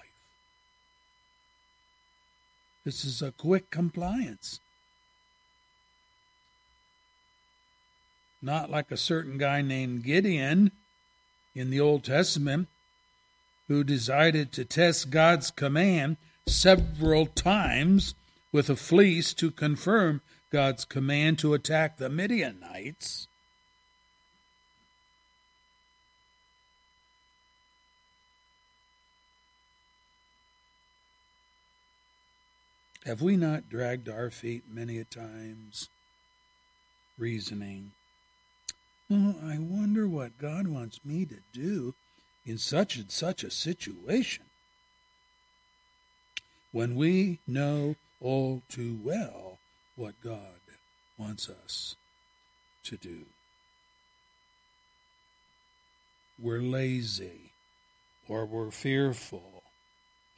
[2.85, 4.59] This is a quick compliance.
[8.41, 10.71] Not like a certain guy named Gideon
[11.53, 12.67] in the Old Testament
[13.67, 16.17] who decided to test God's command
[16.47, 18.15] several times
[18.51, 20.21] with a fleece to confirm
[20.51, 23.27] God's command to attack the Midianites.
[33.09, 35.89] Have we not dragged our feet many a times,
[37.17, 37.93] reasoning,
[39.09, 41.95] Oh, I wonder what God wants me to do
[42.45, 44.45] in such and such a situation?
[46.71, 49.57] When we know all too well
[49.95, 50.61] what God
[51.17, 51.95] wants us
[52.83, 53.25] to do.
[56.37, 57.53] We're lazy,
[58.27, 59.63] or we're fearful,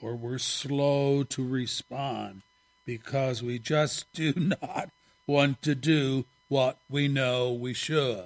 [0.02, 2.44] or we're slow to respond
[2.86, 4.90] because we just do not
[5.28, 8.26] want to do what we know we should.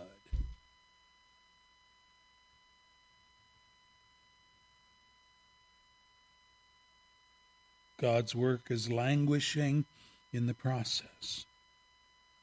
[8.00, 9.86] God's work is languishing
[10.34, 11.46] in the process.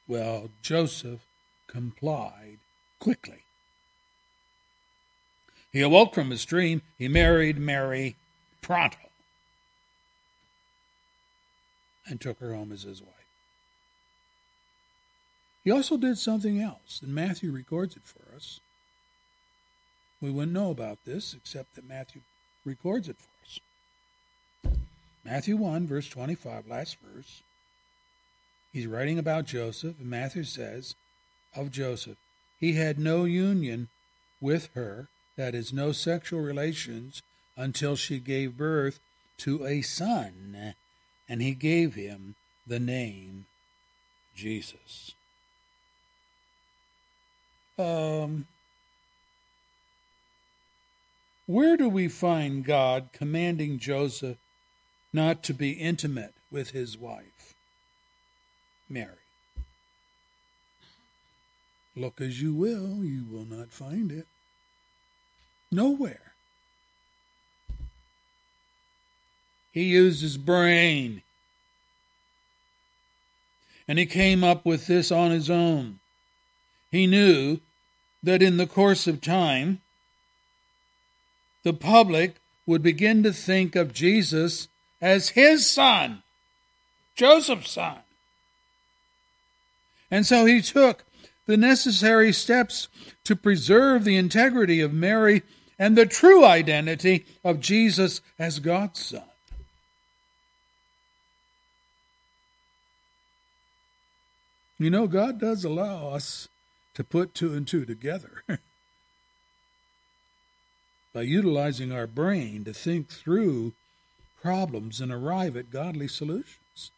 [0.09, 1.21] Well, Joseph
[1.67, 2.59] complied
[2.99, 3.45] quickly.
[5.73, 6.83] He awoke from his dream.
[6.99, 8.17] He married Mary
[8.61, 9.12] pronto
[12.07, 13.27] and took her home as his wife.
[15.65, 18.61] He also did something else, and Matthew records it for us.
[20.21, 22.23] We wouldn't know about this except that Matthew
[22.65, 23.61] records it for us.
[25.25, 27.43] Matthew 1, verse 25, last verse.
[28.73, 30.95] He's writing about Joseph, and Matthew says
[31.55, 32.19] of Joseph,
[32.59, 33.89] he had no union
[34.41, 37.23] with her, that is, no sexual relations,
[37.57, 38.99] until she gave birth
[39.39, 40.75] to a son
[41.29, 42.35] and he gave him
[42.67, 43.47] the name
[44.35, 45.13] Jesus.
[47.79, 48.47] Um,
[51.47, 54.39] where do we find God commanding Joseph
[55.13, 57.55] not to be intimate with his wife,
[58.89, 59.17] Mary?
[61.95, 64.27] Look as you will, you will not find it.
[65.71, 66.32] Nowhere.
[69.73, 71.23] He used his brain.
[73.89, 75.99] And he came up with this on his own.
[76.91, 77.59] He knew
[78.23, 79.81] that in the course of time,
[81.65, 82.37] the public
[82.67, 84.69] would begin to think of Jesus
[85.01, 86.23] as his son,
[87.17, 87.99] Joseph's son.
[90.11, 91.05] And so he took
[91.47, 92.89] the necessary steps
[93.25, 95.43] to preserve the integrity of Mary
[95.79, 99.23] and the true identity of Jesus as God's son.
[104.83, 106.49] You know, God does allow us
[106.95, 108.43] to put two and two together
[111.15, 113.75] by utilizing our brain to think through
[114.41, 116.91] problems and arrive at godly solutions.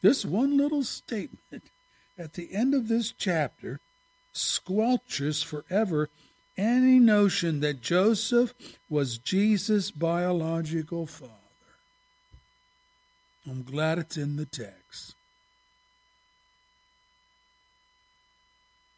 [0.00, 1.64] This one little statement
[2.18, 3.80] at the end of this chapter
[4.32, 6.08] squelches forever
[6.56, 8.54] any notion that Joseph
[8.88, 11.34] was Jesus' biological father.
[13.46, 14.77] I'm glad it's in the text.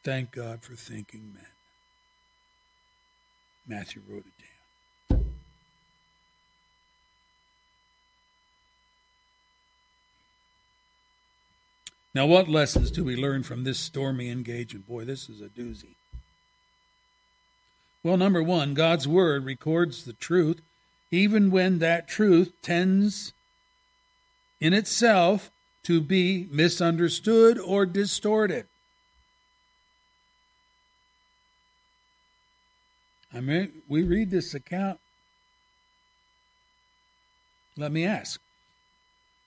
[0.03, 1.47] Thank God for thinking men.
[3.67, 5.25] Matthew wrote it down.
[12.15, 14.89] Now, what lessons do we learn from this stormy engagement?
[14.89, 15.95] Boy, this is a doozy.
[18.03, 20.61] Well, number one, God's Word records the truth,
[21.11, 23.33] even when that truth tends
[24.61, 25.51] in itself
[25.85, 28.67] to be misunderstood or distorted.
[33.33, 34.99] I mean, we read this account.
[37.77, 38.41] Let me ask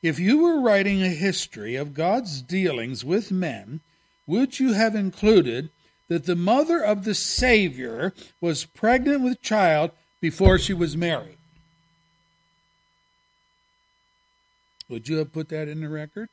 [0.01, 3.79] if you were writing a history of God's dealings with men,
[4.27, 5.69] would you have included
[6.09, 11.37] that the mother of the Savior was pregnant with child before she was married?
[14.89, 16.29] Would you have put that in the record?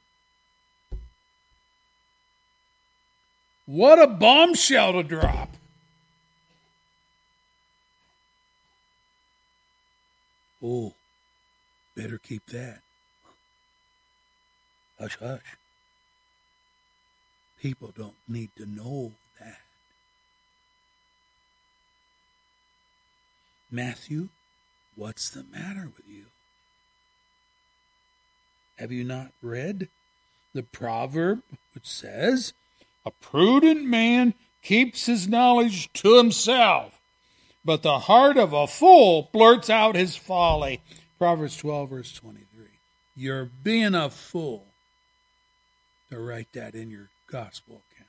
[3.66, 5.56] What a bombshell to drop!
[10.62, 10.94] Oh,
[11.96, 12.80] better keep that.
[14.98, 15.56] Hush, hush.
[17.60, 19.60] People don't need to know that.
[23.70, 24.28] Matthew,
[24.94, 26.26] what's the matter with you?
[28.78, 29.88] Have you not read
[30.54, 31.42] the proverb
[31.74, 32.52] which says,
[33.04, 36.99] A prudent man keeps his knowledge to himself,
[37.64, 40.80] but the heart of a fool blurts out his folly?
[41.18, 42.66] Proverbs 12, verse 23.
[43.14, 44.66] You're being a fool
[46.10, 48.08] to write that in your gospel account.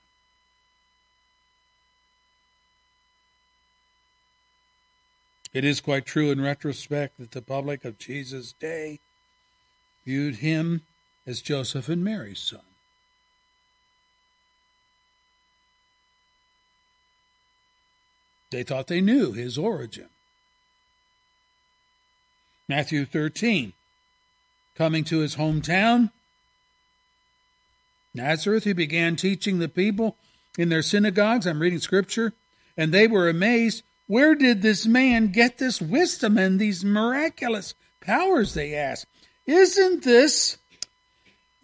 [5.54, 9.02] It is quite true in retrospect that the public of Jesus' day
[10.06, 10.82] viewed him
[11.28, 12.71] as Joseph and Mary's son.
[18.52, 20.10] They thought they knew his origin.
[22.68, 23.74] Matthew 13,
[24.76, 26.12] coming to his hometown,
[28.14, 30.18] Nazareth, he began teaching the people
[30.58, 31.48] in their synagogues.
[31.48, 32.34] I'm reading scripture.
[32.78, 33.84] And they were amazed.
[34.08, 38.54] Where did this man get this wisdom and these miraculous powers?
[38.54, 39.06] They asked.
[39.46, 40.58] Isn't this?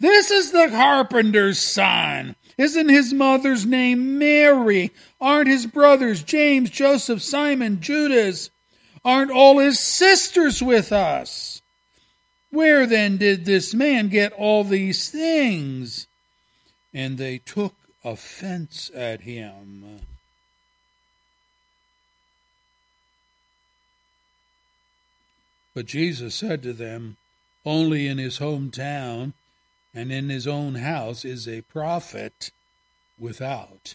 [0.00, 2.36] This is the carpenter's son.
[2.58, 4.90] Isn't his mother's name Mary?
[5.20, 8.50] Aren't his brothers James, Joseph, Simon, Judas?
[9.04, 11.62] Aren't all his sisters with us?
[12.50, 16.08] Where then did this man get all these things?
[16.92, 17.74] And they took
[18.04, 20.00] offense at him.
[25.74, 27.18] But Jesus said to them,
[27.64, 29.34] Only in his hometown
[29.94, 32.50] and in his own house is a prophet
[33.18, 33.94] without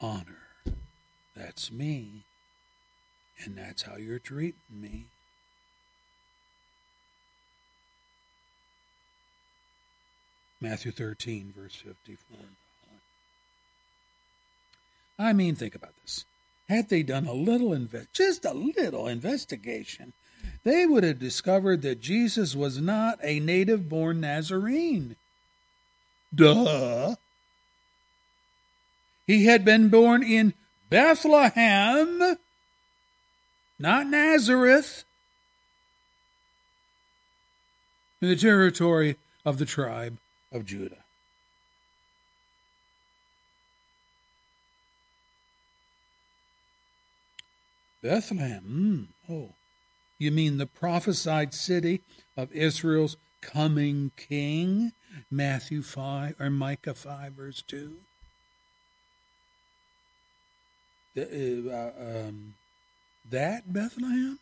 [0.00, 0.48] honor.
[1.34, 2.24] That's me.
[3.44, 5.06] And that's how you're treating me.
[10.60, 12.38] Matthew 13, verse 54.
[15.18, 16.24] I mean, think about this.
[16.68, 20.12] Had they done a little, invest, just a little investigation,
[20.64, 25.16] they would have discovered that Jesus was not a native born Nazarene.
[26.34, 27.14] Duh.
[29.26, 30.54] He had been born in
[30.90, 32.36] Bethlehem,
[33.78, 35.04] not Nazareth,
[38.20, 40.18] in the territory of the tribe
[40.50, 41.04] of Judah.
[48.02, 49.08] Bethlehem.
[49.28, 49.32] Mm.
[49.32, 49.54] Oh
[50.18, 52.00] you mean the prophesied city
[52.36, 54.92] of Israel's coming king?
[55.30, 57.96] Matthew 5 or Micah 5, verse 2.
[61.14, 62.54] The, uh, um,
[63.30, 64.38] that Bethlehem?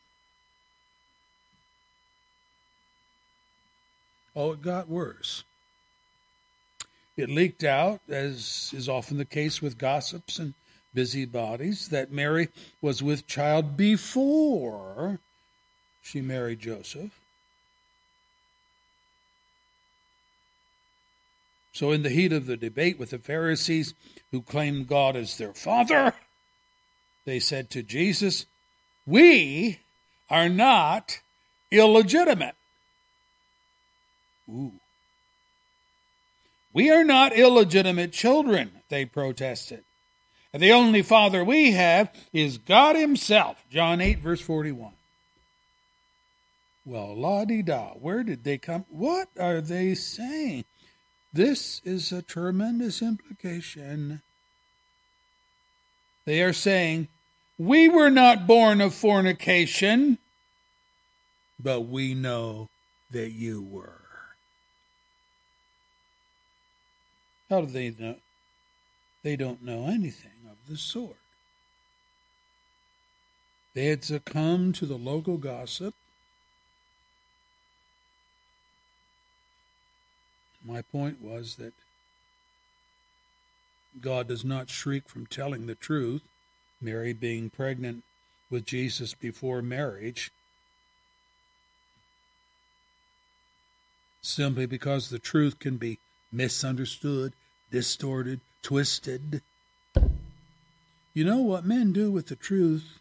[4.34, 5.44] Oh, it got worse.
[7.16, 10.54] It leaked out, as is often the case with gossips and
[10.94, 12.48] busybodies, that Mary
[12.80, 15.20] was with child before
[16.02, 17.18] she married Joseph.
[21.72, 23.94] So, in the heat of the debate with the Pharisees
[24.30, 26.12] who claimed God as their father,
[27.24, 28.44] they said to Jesus,
[29.06, 29.78] We
[30.28, 31.20] are not
[31.70, 32.56] illegitimate.
[34.50, 34.72] Ooh.
[36.74, 39.84] We are not illegitimate children, they protested.
[40.52, 43.64] And the only father we have is God Himself.
[43.70, 44.92] John 8, verse 41.
[46.84, 48.84] Well, la di da, where did they come?
[48.88, 50.64] What are they saying?
[51.32, 54.20] This is a tremendous implication.
[56.24, 57.08] They are saying,
[57.58, 60.18] We were not born of fornication,
[61.58, 62.68] but we know
[63.10, 64.00] that you were.
[67.48, 68.16] How do they know?
[69.22, 71.18] They don't know anything of the sort.
[73.74, 75.94] They had succumbed to the local gossip.
[80.64, 81.74] My point was that
[84.00, 86.22] God does not shriek from telling the truth,
[86.80, 88.04] Mary being pregnant
[88.50, 90.30] with Jesus before marriage,
[94.20, 95.98] simply because the truth can be
[96.30, 97.32] misunderstood,
[97.70, 99.42] distorted, twisted.
[101.14, 102.98] You know what men do with the truth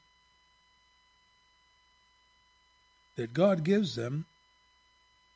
[3.16, 4.26] that God gives them?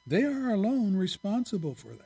[0.07, 2.04] They are alone responsible for that.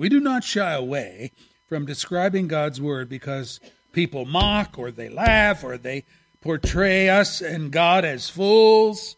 [0.00, 1.30] We do not shy away
[1.68, 3.60] from describing God's word because
[3.92, 6.06] people mock or they laugh or they
[6.40, 9.16] portray us and God as fools.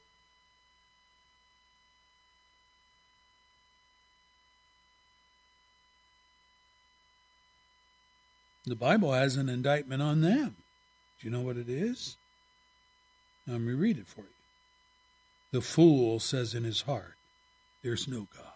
[8.66, 10.56] The Bible has an indictment on them.
[11.20, 12.16] Do you know what it is?
[13.46, 14.26] Let me read it for you.
[15.52, 17.14] The fool says in his heart,
[17.84, 18.51] There's no God.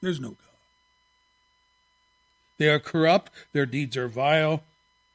[0.00, 0.38] There's no God.
[2.58, 4.62] They are corrupt, their deeds are vile.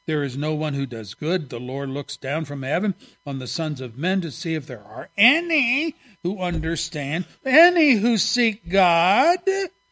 [0.07, 1.49] There is no one who does good.
[1.49, 2.95] The Lord looks down from heaven
[3.25, 8.17] on the sons of men to see if there are any who understand, any who
[8.17, 9.39] seek God.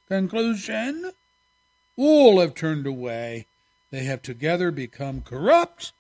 [0.08, 1.12] Conclusion
[1.96, 3.46] all have turned away.
[3.92, 5.92] They have together become corrupt.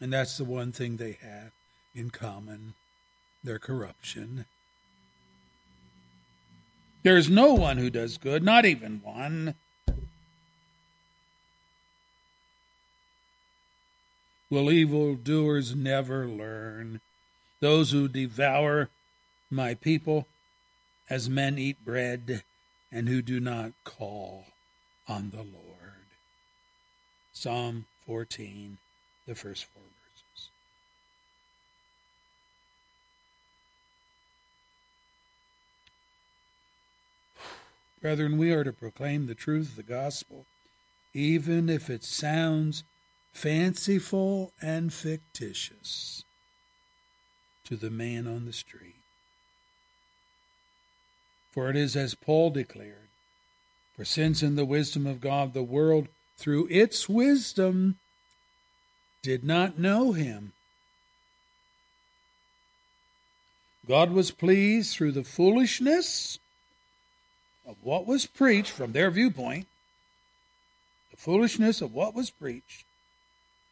[0.00, 1.52] And that's the one thing they have
[1.94, 2.74] in common
[3.42, 4.44] their corruption.
[7.06, 9.54] There is no one who does good, not even one.
[14.50, 17.00] Will evildoers never learn?
[17.60, 18.88] Those who devour
[19.52, 20.26] my people
[21.08, 22.42] as men eat bread
[22.90, 24.46] and who do not call
[25.06, 26.08] on the Lord.
[27.32, 28.78] Psalm 14,
[29.28, 30.48] the first four verses.
[38.06, 40.46] Brethren, we are to proclaim the truth of the gospel,
[41.12, 42.84] even if it sounds
[43.32, 46.22] fanciful and fictitious
[47.64, 49.02] to the man on the street.
[51.50, 53.08] For it is as Paul declared
[53.96, 56.06] For since in the wisdom of God the world,
[56.38, 57.96] through its wisdom,
[59.20, 60.52] did not know him,
[63.88, 66.38] God was pleased through the foolishness
[67.66, 69.66] of what was preached from their viewpoint,
[71.10, 72.84] the foolishness of what was preached,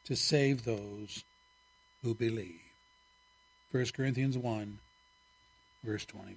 [0.04, 1.24] to save those
[2.02, 2.60] who believe.
[3.70, 4.78] 1 Corinthians 1,
[5.82, 6.36] verse 21.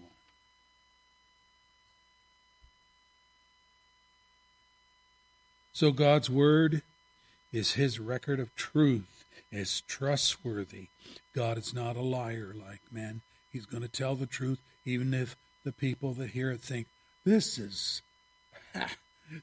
[5.73, 6.81] So God's word
[7.53, 10.87] is his record of truth, is trustworthy.
[11.35, 13.21] God is not a liar like men.
[13.51, 16.87] He's going to tell the truth, even if the people that hear it think,
[17.27, 18.01] this is.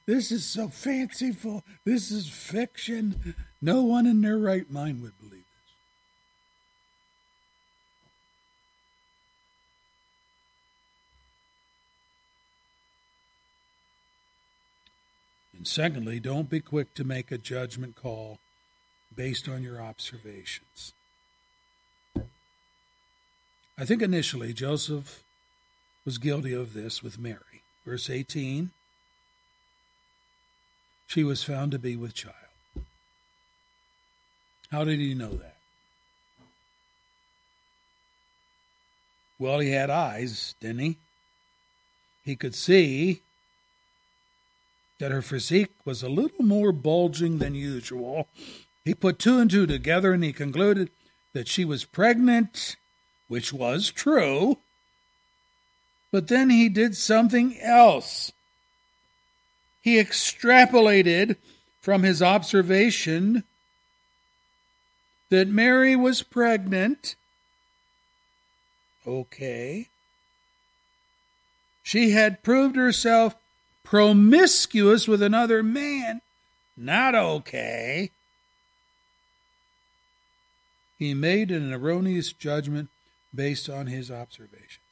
[0.07, 1.63] This is so fanciful.
[1.85, 3.35] This is fiction.
[3.61, 5.45] No one in their right mind would believe
[15.53, 15.59] this.
[15.59, 18.39] And secondly, don't be quick to make a judgment call
[19.15, 20.95] based on your observations.
[23.77, 25.23] I think initially Joseph
[26.07, 27.54] was guilty of this with Mary.
[27.85, 28.71] Verse 18
[31.07, 32.35] She was found to be with child.
[34.71, 35.57] How did he know that?
[39.39, 40.97] Well, he had eyes, didn't he?
[42.25, 43.21] He could see
[44.99, 48.29] that her physique was a little more bulging than usual.
[48.85, 50.91] He put two and two together and he concluded
[51.35, 52.77] that she was pregnant,
[53.29, 54.59] which was true.
[56.15, 58.31] But then he did something else.
[59.83, 61.35] He extrapolated
[61.81, 63.43] from his observation
[65.29, 67.17] that Mary was pregnant.
[69.05, 69.89] Okay.
[71.83, 73.35] She had proved herself
[73.83, 76.21] promiscuous with another man.
[76.77, 78.13] Not okay.
[80.97, 82.89] He made an erroneous judgment
[83.35, 84.84] based on his observations.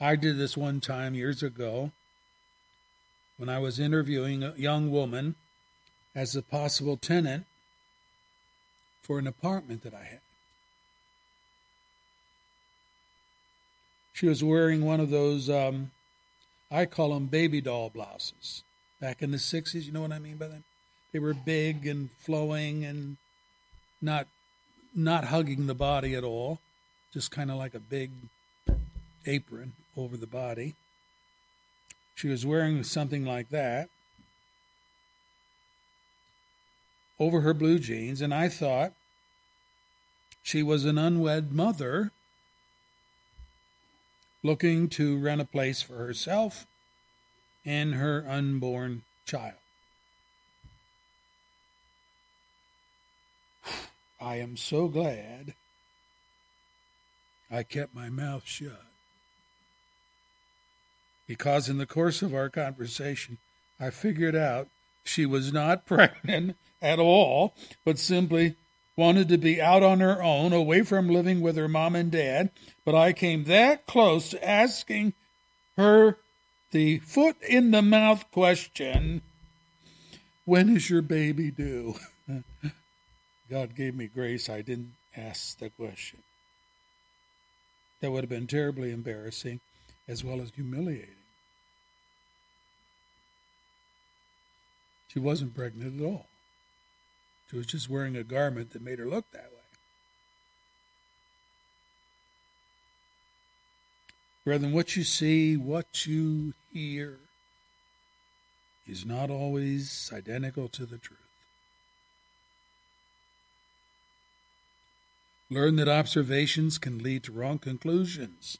[0.00, 1.90] I did this one time years ago
[3.36, 5.34] when I was interviewing a young woman
[6.14, 7.46] as a possible tenant
[9.02, 10.20] for an apartment that I had.
[14.12, 15.92] She was wearing one of those, um,
[16.70, 18.62] I call them baby doll blouses.
[19.00, 20.62] Back in the 60s, you know what I mean by that?
[21.12, 23.16] They were big and flowing and
[24.02, 24.26] not
[24.94, 26.58] not hugging the body at all,
[27.12, 28.10] just kind of like a big
[29.26, 30.74] apron over the body.
[32.14, 33.88] She was wearing something like that
[37.18, 38.92] over her blue jeans, and I thought
[40.42, 42.12] she was an unwed mother
[44.42, 46.66] looking to rent a place for herself
[47.64, 49.54] and her unborn child.
[54.20, 55.54] I am so glad
[57.50, 58.87] I kept my mouth shut.
[61.28, 63.38] Because in the course of our conversation,
[63.78, 64.66] I figured out
[65.04, 68.56] she was not pregnant at all, but simply
[68.96, 72.50] wanted to be out on her own, away from living with her mom and dad.
[72.84, 75.12] But I came that close to asking
[75.76, 76.16] her
[76.72, 79.22] the foot in the mouth question
[80.44, 81.94] When is your baby due?
[83.50, 84.48] God gave me grace.
[84.48, 86.20] I didn't ask the question.
[88.00, 89.60] That would have been terribly embarrassing
[90.06, 91.17] as well as humiliating.
[95.08, 96.26] She wasn't pregnant at all.
[97.50, 99.58] She was just wearing a garment that made her look that way.
[104.44, 107.18] Brethren, what you see, what you hear,
[108.86, 111.28] is not always identical to the truth.
[115.50, 118.58] Learn that observations can lead to wrong conclusions.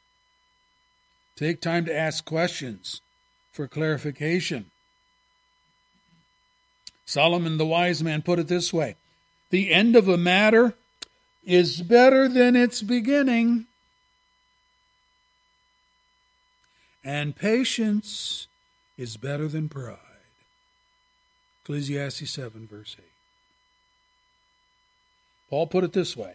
[1.37, 3.03] Take time to ask questions
[3.53, 4.71] for clarification.
[7.09, 8.95] Solomon the wise man put it this way
[9.49, 10.75] The end of a matter
[11.43, 13.65] is better than its beginning,
[17.03, 18.47] and patience
[18.99, 19.97] is better than pride.
[21.63, 23.05] Ecclesiastes 7, verse 8.
[25.49, 26.35] Paul put it this way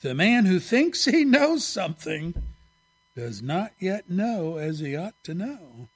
[0.00, 2.32] The man who thinks he knows something
[3.14, 5.88] does not yet know as he ought to know.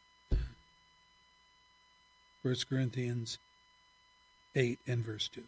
[2.42, 3.38] 1 Corinthians
[4.56, 5.42] 8 and verse 2.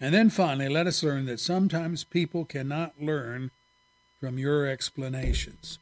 [0.00, 3.50] And then finally, let us learn that sometimes people cannot learn
[4.20, 5.78] from your explanations.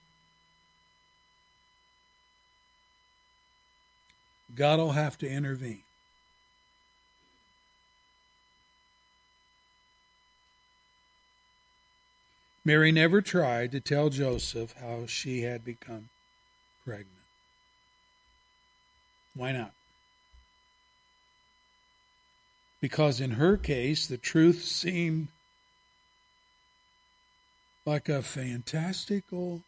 [4.55, 5.85] God will have to intervene.
[12.63, 16.11] Mary never tried to tell Joseph how she had become
[16.91, 17.09] pregnant.
[19.37, 19.71] Why not?
[22.81, 25.29] Because in her case, the truth seemed
[27.87, 29.63] like a fantastical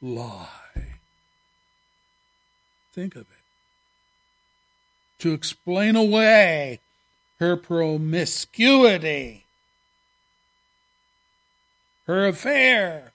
[0.00, 1.00] lie.
[2.92, 3.26] Think of it.
[5.18, 6.78] To explain away
[7.40, 9.46] her promiscuity,
[12.06, 13.10] her affair.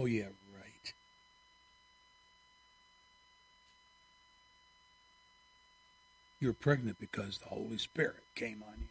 [0.00, 0.92] Oh, yeah, right.
[6.40, 8.86] You're pregnant because the Holy Spirit came on you,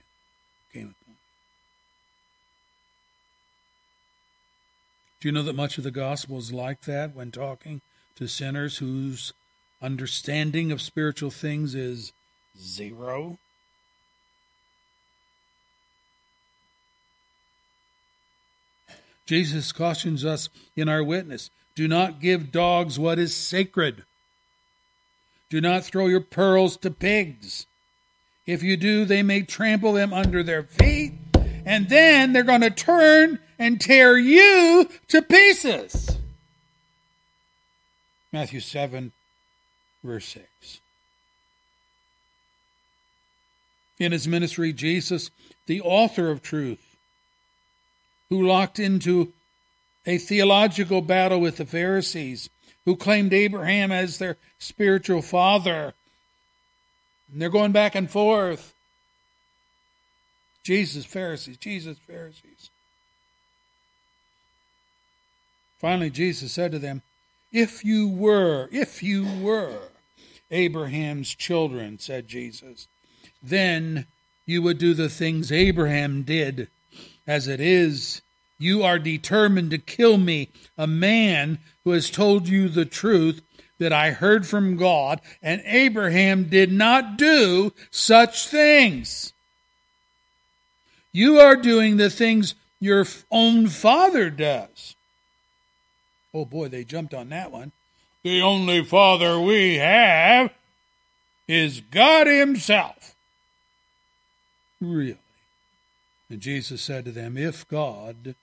[0.74, 1.15] came upon you.
[5.19, 7.82] Do you know that much of the gospel is like that when talking
[8.15, 9.34] to sinners whose
[9.82, 12.11] understanding of spiritual things is
[12.60, 13.40] zero?
[19.26, 24.03] Jesus cautions us in our witness do not give dogs what is sacred.
[25.49, 27.65] Do not throw your pearls to pigs.
[28.45, 31.14] If you do, they may trample them under their feet,
[31.65, 36.18] and then they're going to turn and tear you to pieces.
[38.32, 39.11] Matthew 7,
[40.03, 40.80] verse 6.
[43.99, 45.32] In his ministry, Jesus,
[45.65, 46.95] the author of truth,
[48.30, 49.34] who locked into
[50.06, 52.49] a theological battle with the Pharisees,
[52.88, 55.93] who claimed Abraham as their spiritual father.
[57.30, 58.73] And they're going back and forth.
[60.64, 62.69] Jesus, Pharisees, Jesus, Pharisees.
[65.80, 67.01] Finally, Jesus said to them,
[67.51, 69.89] If you were, if you were
[70.49, 72.88] Abraham's children, said Jesus,
[73.43, 74.05] then
[74.45, 76.69] you would do the things Abraham did.
[77.27, 78.22] As it is,
[78.58, 83.42] you are determined to kill me, a man who has told you the truth
[83.80, 89.34] that I heard from God, and Abraham did not do such things.
[91.12, 94.96] You are doing the things your own father does.
[96.34, 97.72] Oh boy, they jumped on that one.
[98.24, 100.52] The only father we have
[101.48, 103.16] is God Himself.
[104.82, 105.18] Really?
[106.30, 108.36] And Jesus said to them, If God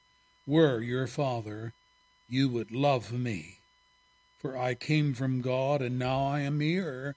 [0.47, 1.73] were your father,
[2.29, 3.59] you would love me.
[4.39, 7.17] For I came from God, and now I am here.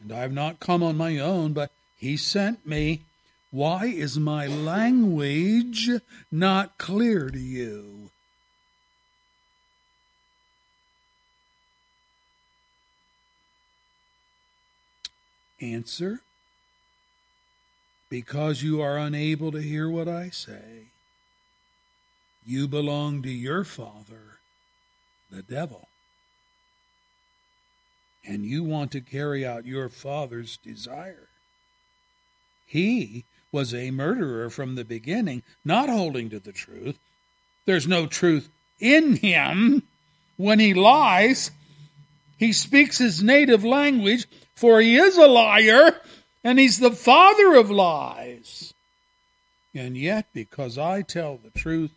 [0.00, 3.02] And I have not come on my own, but He sent me.
[3.50, 5.90] Why is my language
[6.30, 8.10] not clear to you?
[15.60, 16.20] Answer
[18.08, 20.89] Because you are unable to hear what I say.
[22.50, 24.40] You belong to your father,
[25.30, 25.86] the devil.
[28.26, 31.28] And you want to carry out your father's desire.
[32.66, 36.98] He was a murderer from the beginning, not holding to the truth.
[37.66, 38.48] There's no truth
[38.80, 39.84] in him.
[40.36, 41.52] When he lies,
[42.36, 46.00] he speaks his native language, for he is a liar,
[46.42, 48.74] and he's the father of lies.
[49.72, 51.92] And yet, because I tell the truth,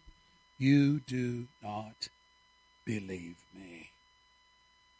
[0.64, 2.08] you do not
[2.86, 3.90] believe me.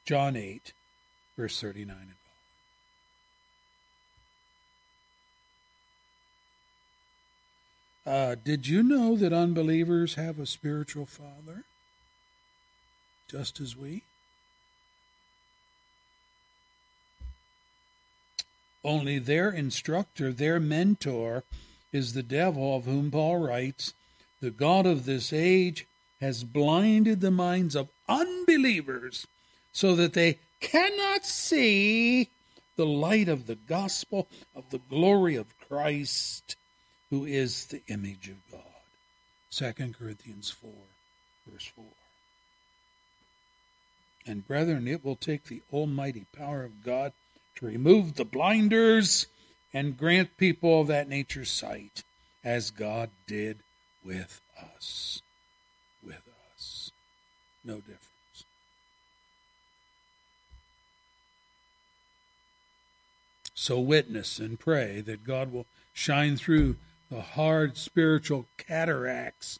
[0.06, 0.74] John 8,
[1.38, 2.10] verse 39 and
[8.06, 8.34] following.
[8.34, 11.64] Uh, did you know that unbelievers have a spiritual father?
[13.30, 14.04] Just as we?
[18.84, 21.46] Only their instructor, their mentor,
[21.94, 23.94] is the devil of whom Paul writes
[24.44, 25.88] the God of this age
[26.20, 29.26] has blinded the minds of unbelievers
[29.72, 32.28] so that they cannot see
[32.76, 36.58] the light of the gospel of the glory of Christ,
[37.10, 38.60] who is the image of God.
[39.52, 40.72] 2 Corinthians 4,
[41.50, 41.86] verse 4.
[44.28, 47.14] And brethren, it will take the almighty power of God
[47.56, 49.26] to remove the blinders
[49.74, 52.04] and grant people of that nature sight,
[52.44, 53.60] as God did
[54.04, 54.42] with
[54.76, 55.22] us.
[56.06, 56.24] With
[56.56, 56.92] us.
[57.64, 58.00] No difference.
[63.56, 66.76] So witness and pray that God will shine through
[67.10, 69.60] the hard spiritual cataracts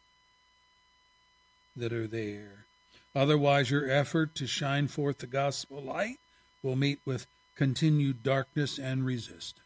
[1.76, 2.66] that are there.
[3.14, 6.18] Otherwise, your effort to shine forth the gospel light
[6.62, 9.63] will meet with continued darkness and resistance.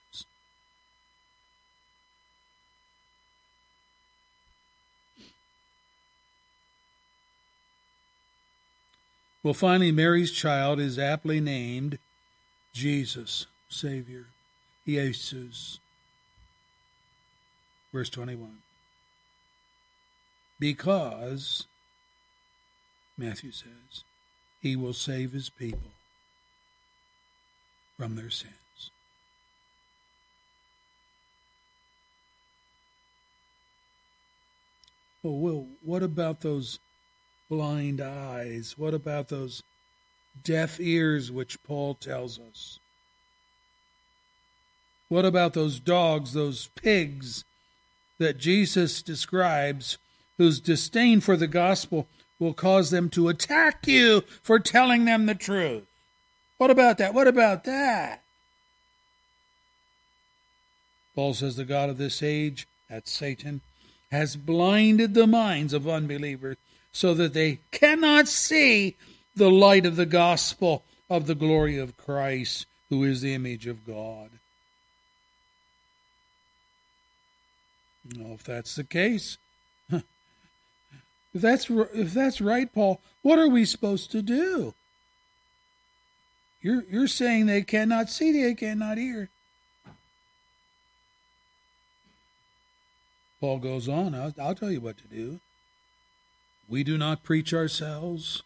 [9.48, 11.98] Well, finally, Mary's child is aptly named
[12.74, 14.26] Jesus, Savior,
[14.86, 15.78] Jesus.
[17.90, 18.58] Verse 21.
[20.60, 21.66] Because,
[23.16, 24.04] Matthew says,
[24.60, 25.92] he will save his people
[27.96, 28.90] from their sins.
[35.22, 36.80] Well, Will, what about those
[37.48, 38.76] blind eyes?
[38.76, 39.62] What about those
[40.42, 42.78] deaf ears which Paul tells us?
[45.08, 47.44] What about those dogs, those pigs
[48.18, 49.96] that Jesus describes,
[50.36, 52.06] whose disdain for the gospel
[52.38, 55.84] will cause them to attack you for telling them the truth?
[56.58, 57.14] What about that?
[57.14, 58.22] What about that?
[61.14, 63.60] Paul says the God of this age, that's Satan,
[64.10, 66.56] has blinded the minds of unbelievers
[66.98, 68.96] so that they cannot see
[69.36, 73.86] the light of the gospel of the glory of Christ, who is the image of
[73.86, 74.30] God.
[78.18, 79.38] Well, if that's the case,
[79.92, 80.02] if
[81.34, 84.74] that's if that's right, Paul, what are we supposed to do?
[86.60, 89.30] You're you're saying they cannot see, they cannot hear.
[93.40, 95.38] Paul goes on, I'll, I'll tell you what to do.
[96.68, 98.42] We do not preach ourselves.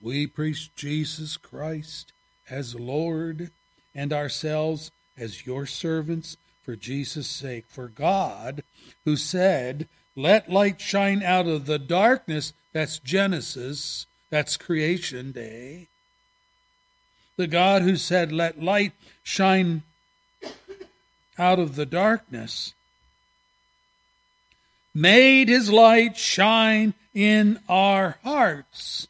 [0.00, 2.12] We preach Jesus Christ
[2.48, 3.50] as Lord
[3.94, 7.64] and ourselves as your servants for Jesus' sake.
[7.68, 8.62] For God,
[9.04, 15.88] who said, Let light shine out of the darkness, that's Genesis, that's creation day.
[17.36, 18.92] The God who said, Let light
[19.24, 19.82] shine
[21.36, 22.74] out of the darkness
[25.00, 29.06] made his light shine in our hearts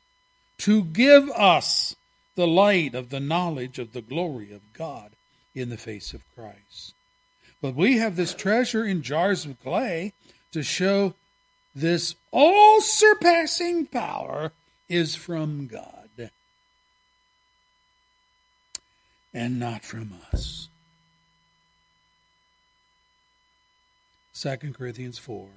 [0.59, 1.97] to give us
[2.35, 5.12] the light of the knowledge of the glory of God
[5.55, 6.94] in the face of Christ.
[7.62, 10.12] But we have this treasure in jars of clay
[10.52, 11.15] to show
[11.74, 14.52] this all surpassing power
[14.89, 16.31] is from God
[19.35, 20.69] and not from us.
[24.35, 25.48] 2 Corinthians 4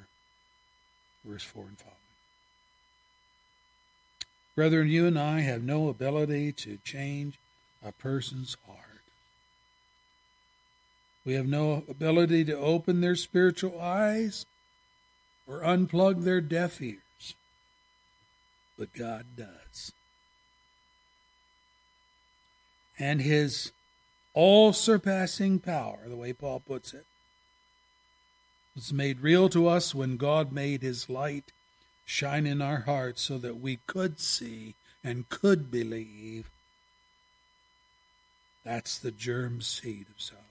[1.25, 1.97] verse 4 and following.
[4.55, 7.39] Brethren, you and I have no ability to change
[7.83, 8.77] a person's heart.
[11.25, 14.45] We have no ability to open their spiritual eyes
[15.47, 17.35] or unplug their deaf ears.
[18.77, 19.91] But God does.
[22.97, 23.71] And His
[24.33, 27.05] all surpassing power, the way Paul puts it,
[28.75, 31.51] was made real to us when God made his light
[32.05, 36.49] shine in our hearts so that we could see and could believe.
[38.63, 40.45] That's the germ seed of salvation.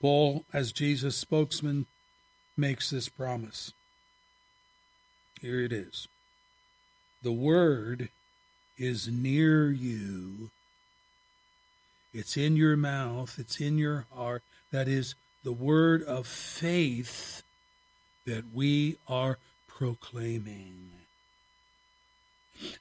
[0.00, 1.86] Paul, as Jesus' spokesman,
[2.56, 3.72] makes this promise.
[5.40, 6.08] Here it is
[7.22, 8.10] The Word
[8.76, 10.50] is near you
[12.12, 14.42] it's in your mouth, it's in your heart.
[14.70, 15.14] That is
[15.44, 17.42] the word of faith
[18.26, 20.90] that we are proclaiming.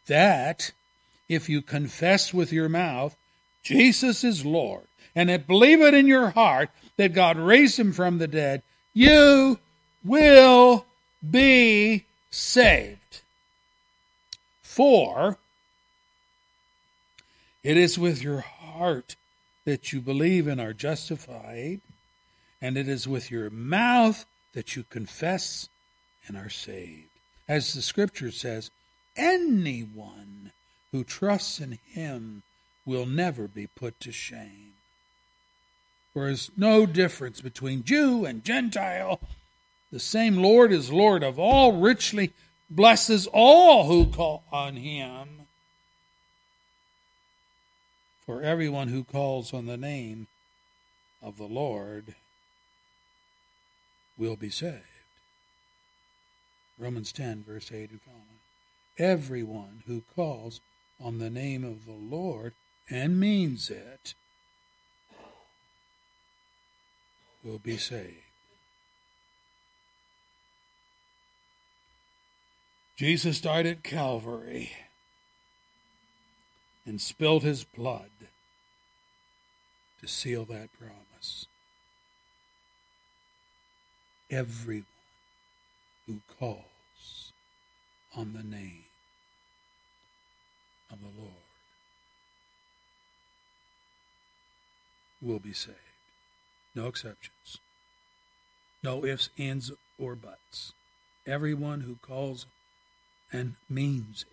[0.08, 0.72] That,
[1.30, 3.16] if you confess with your mouth,
[3.64, 4.86] Jesus is Lord,
[5.16, 8.64] and believe it in your heart that God raised him from the dead,
[8.94, 9.60] you
[10.04, 10.86] will
[11.30, 13.22] be saved.
[14.62, 15.38] For
[17.64, 18.57] it is with your heart
[19.66, 21.82] that you believe and are justified,
[22.62, 25.70] and it is with your mouth that you confess
[26.28, 27.10] and are saved.
[27.48, 28.72] As the scripture says,
[29.16, 30.52] anyone
[30.92, 32.44] who trusts in him
[32.86, 34.74] will never be put to shame.
[36.14, 39.20] There is no difference between Jew and Gentile.
[39.92, 42.34] The same Lord is Lord of all, richly
[42.70, 45.47] blesses all who call on him.
[48.28, 50.28] For everyone who calls on the name
[51.24, 52.14] of the Lord
[54.18, 54.84] will be saved.
[56.78, 58.24] Romans 10, verse 8 and following.
[58.98, 60.60] Everyone who calls
[61.02, 62.52] on the name of the Lord
[62.90, 64.14] and means it
[67.42, 68.18] will be saved.
[72.98, 74.72] Jesus died at Calvary
[76.88, 78.10] and spilled his blood
[80.02, 81.46] to seal that promise.
[84.32, 84.86] Everyone
[86.08, 87.34] who calls
[88.16, 88.86] on the name
[90.90, 91.34] of the Lord
[95.22, 95.78] will be saved.
[96.74, 97.58] No exceptions.
[98.82, 100.72] No ifs, ands, or buts.
[101.26, 102.46] Everyone who calls
[103.34, 104.24] and means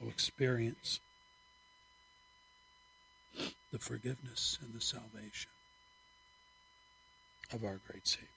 [0.00, 1.00] will experience
[3.72, 5.50] the forgiveness and the salvation
[7.52, 8.28] of our great Savior.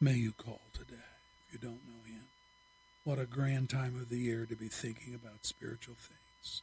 [0.00, 0.94] May you call today
[1.46, 2.24] if you don't know Him.
[3.04, 6.62] What a grand time of the year to be thinking about spiritual things.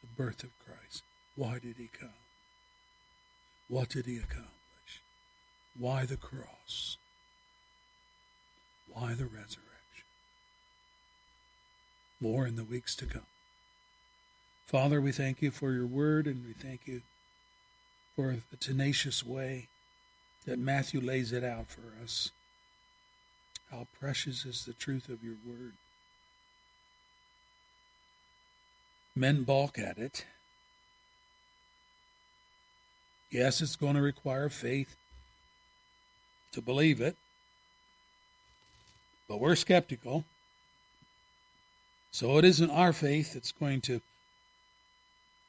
[0.00, 1.02] The birth of Christ.
[1.36, 2.10] Why did he come?
[3.68, 4.50] What did he accomplish?
[5.78, 6.96] Why the cross?
[8.92, 9.69] Why the resurrection?
[12.20, 13.26] More in the weeks to come.
[14.66, 17.02] Father, we thank you for your word and we thank you
[18.14, 19.68] for the tenacious way
[20.46, 22.30] that Matthew lays it out for us.
[23.70, 25.72] How precious is the truth of your word.
[29.14, 30.24] Men balk at it.
[33.30, 34.96] Yes, it's going to require faith
[36.52, 37.16] to believe it,
[39.28, 40.24] but we're skeptical.
[42.10, 44.00] So it isn't our faith that's going to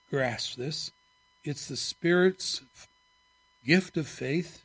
[0.09, 0.91] grasp this.
[1.43, 2.61] It's the Spirit's
[3.65, 4.61] gift of faith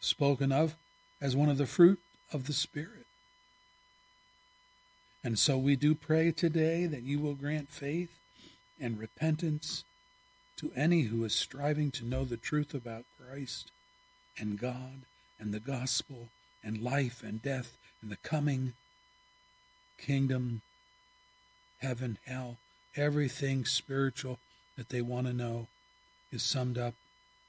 [0.00, 0.76] spoken of
[1.20, 2.00] as one of the fruit
[2.32, 3.06] of the Spirit.
[5.22, 8.16] And so we do pray today that you will grant faith
[8.80, 9.84] and repentance
[10.56, 13.70] to any who is striving to know the truth about Christ
[14.38, 15.02] and God
[15.38, 16.28] and the gospel
[16.62, 18.74] and life and death and the coming
[19.98, 20.62] kingdom,
[21.78, 22.58] heaven, hell,
[22.94, 24.38] everything spiritual
[24.76, 25.68] that they want to know
[26.32, 26.94] is summed up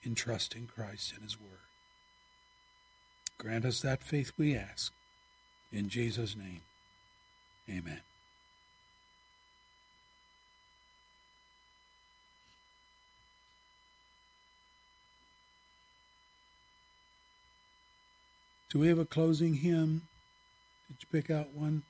[0.03, 1.59] in trusting Christ and His Word.
[3.37, 4.91] Grant us that faith, we ask.
[5.71, 6.61] In Jesus' name,
[7.69, 8.01] amen.
[18.69, 20.01] Do we have a closing hymn?
[20.89, 21.83] Did you pick out one?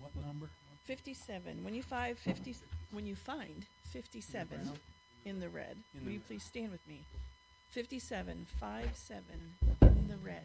[0.00, 0.50] What number?
[0.84, 1.62] 57.
[1.64, 2.54] When you five fifty,
[2.92, 4.70] when you find 57
[5.24, 7.00] in the red, will you please stand with me?
[7.70, 9.24] 57, 5 7
[9.82, 10.42] in the red.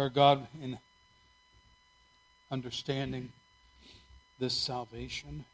[0.00, 0.78] Our God, in
[2.50, 3.32] understanding
[4.38, 5.44] this salvation,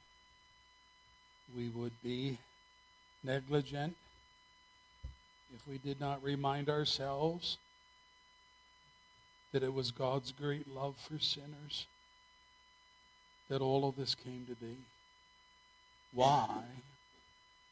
[1.56, 2.38] we would be
[3.24, 3.96] negligent
[5.52, 7.58] if we did not remind ourselves
[9.50, 11.86] that it was God's great love for sinners
[13.48, 14.76] that all of this came to be.
[16.12, 16.62] Why?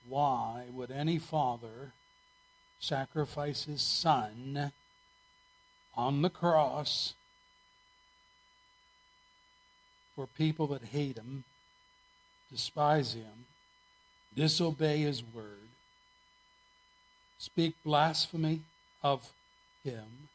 [0.09, 1.93] Why would any father
[2.81, 4.73] sacrifice his son
[5.97, 7.15] on the cross
[10.15, 11.45] for people that hate him,
[12.51, 13.47] despise him,
[14.35, 15.69] disobey his word,
[17.39, 18.61] speak blasphemy
[19.03, 19.33] of
[19.83, 20.29] him,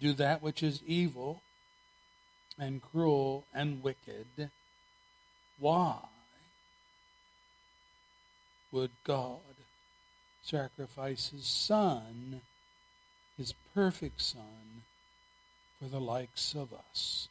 [0.00, 1.42] do that which is evil
[2.58, 4.50] and cruel and wicked?
[5.58, 5.96] Why
[8.72, 9.38] would God
[10.42, 12.40] sacrifice his son,
[13.74, 14.82] perfect son,
[15.78, 17.28] for the likes of us?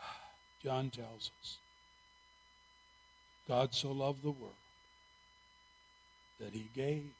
[0.62, 1.58] John tells us
[3.46, 4.54] God so loved the world
[6.40, 7.10] that he gave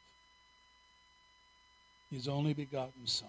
[2.11, 3.29] his only begotten Son,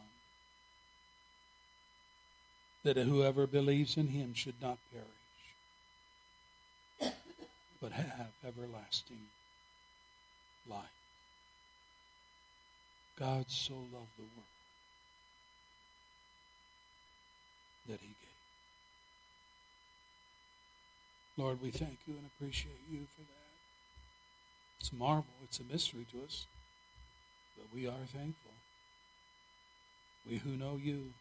[2.83, 4.77] that whoever believes in him should not
[6.99, 7.15] perish,
[7.81, 9.19] but have everlasting
[10.69, 10.94] life.
[13.19, 14.55] God so loved the world
[17.87, 18.15] that he gave.
[21.37, 23.45] Lord, we thank you and appreciate you for that.
[24.79, 26.45] It's a marvel, it's a mystery to us,
[27.57, 28.51] but we are thankful.
[30.29, 31.13] We who know you,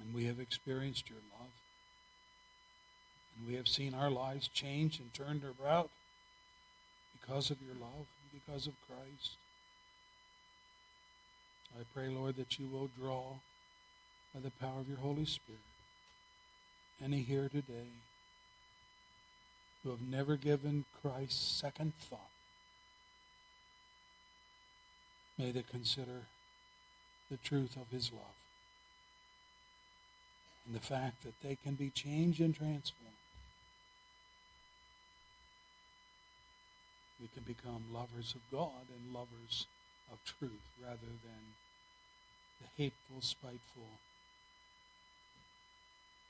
[0.00, 1.50] and we have experienced your love,
[3.36, 5.90] and we have seen our lives changed and turned about
[7.20, 9.36] because of your love and because of Christ.
[11.78, 13.24] I pray, Lord, that you will draw
[14.32, 15.60] by the power of your Holy Spirit
[17.02, 17.90] any here today
[19.82, 22.20] who have never given Christ second thought.
[25.36, 26.26] May they consider
[27.30, 28.22] the truth of his love
[30.66, 33.10] and the fact that they can be changed and transformed.
[37.20, 39.66] We can become lovers of God and lovers
[40.12, 41.54] of truth rather than
[42.64, 43.88] the hateful, spiteful,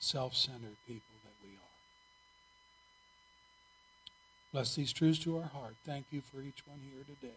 [0.01, 1.75] self-centered people that we are.
[4.53, 5.75] Bless these truths to our heart.
[5.85, 7.35] Thank you for each one here today.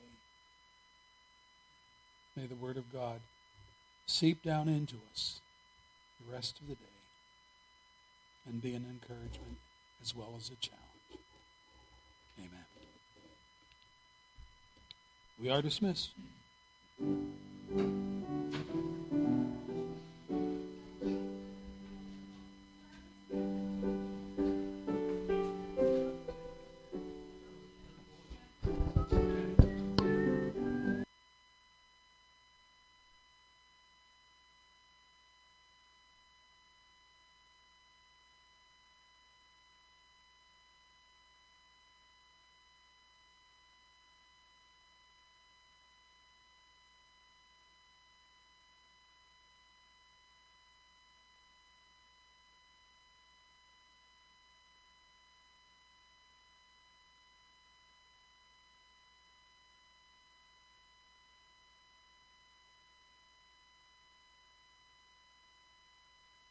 [2.35, 3.21] May the Word of God
[4.05, 5.41] seep down into us
[6.19, 6.81] the rest of the day
[8.47, 9.57] and be an encouragement
[10.01, 10.83] as well as a challenge.
[12.39, 12.65] Amen.
[15.41, 16.11] We are dismissed.
[17.71, 18.96] うん。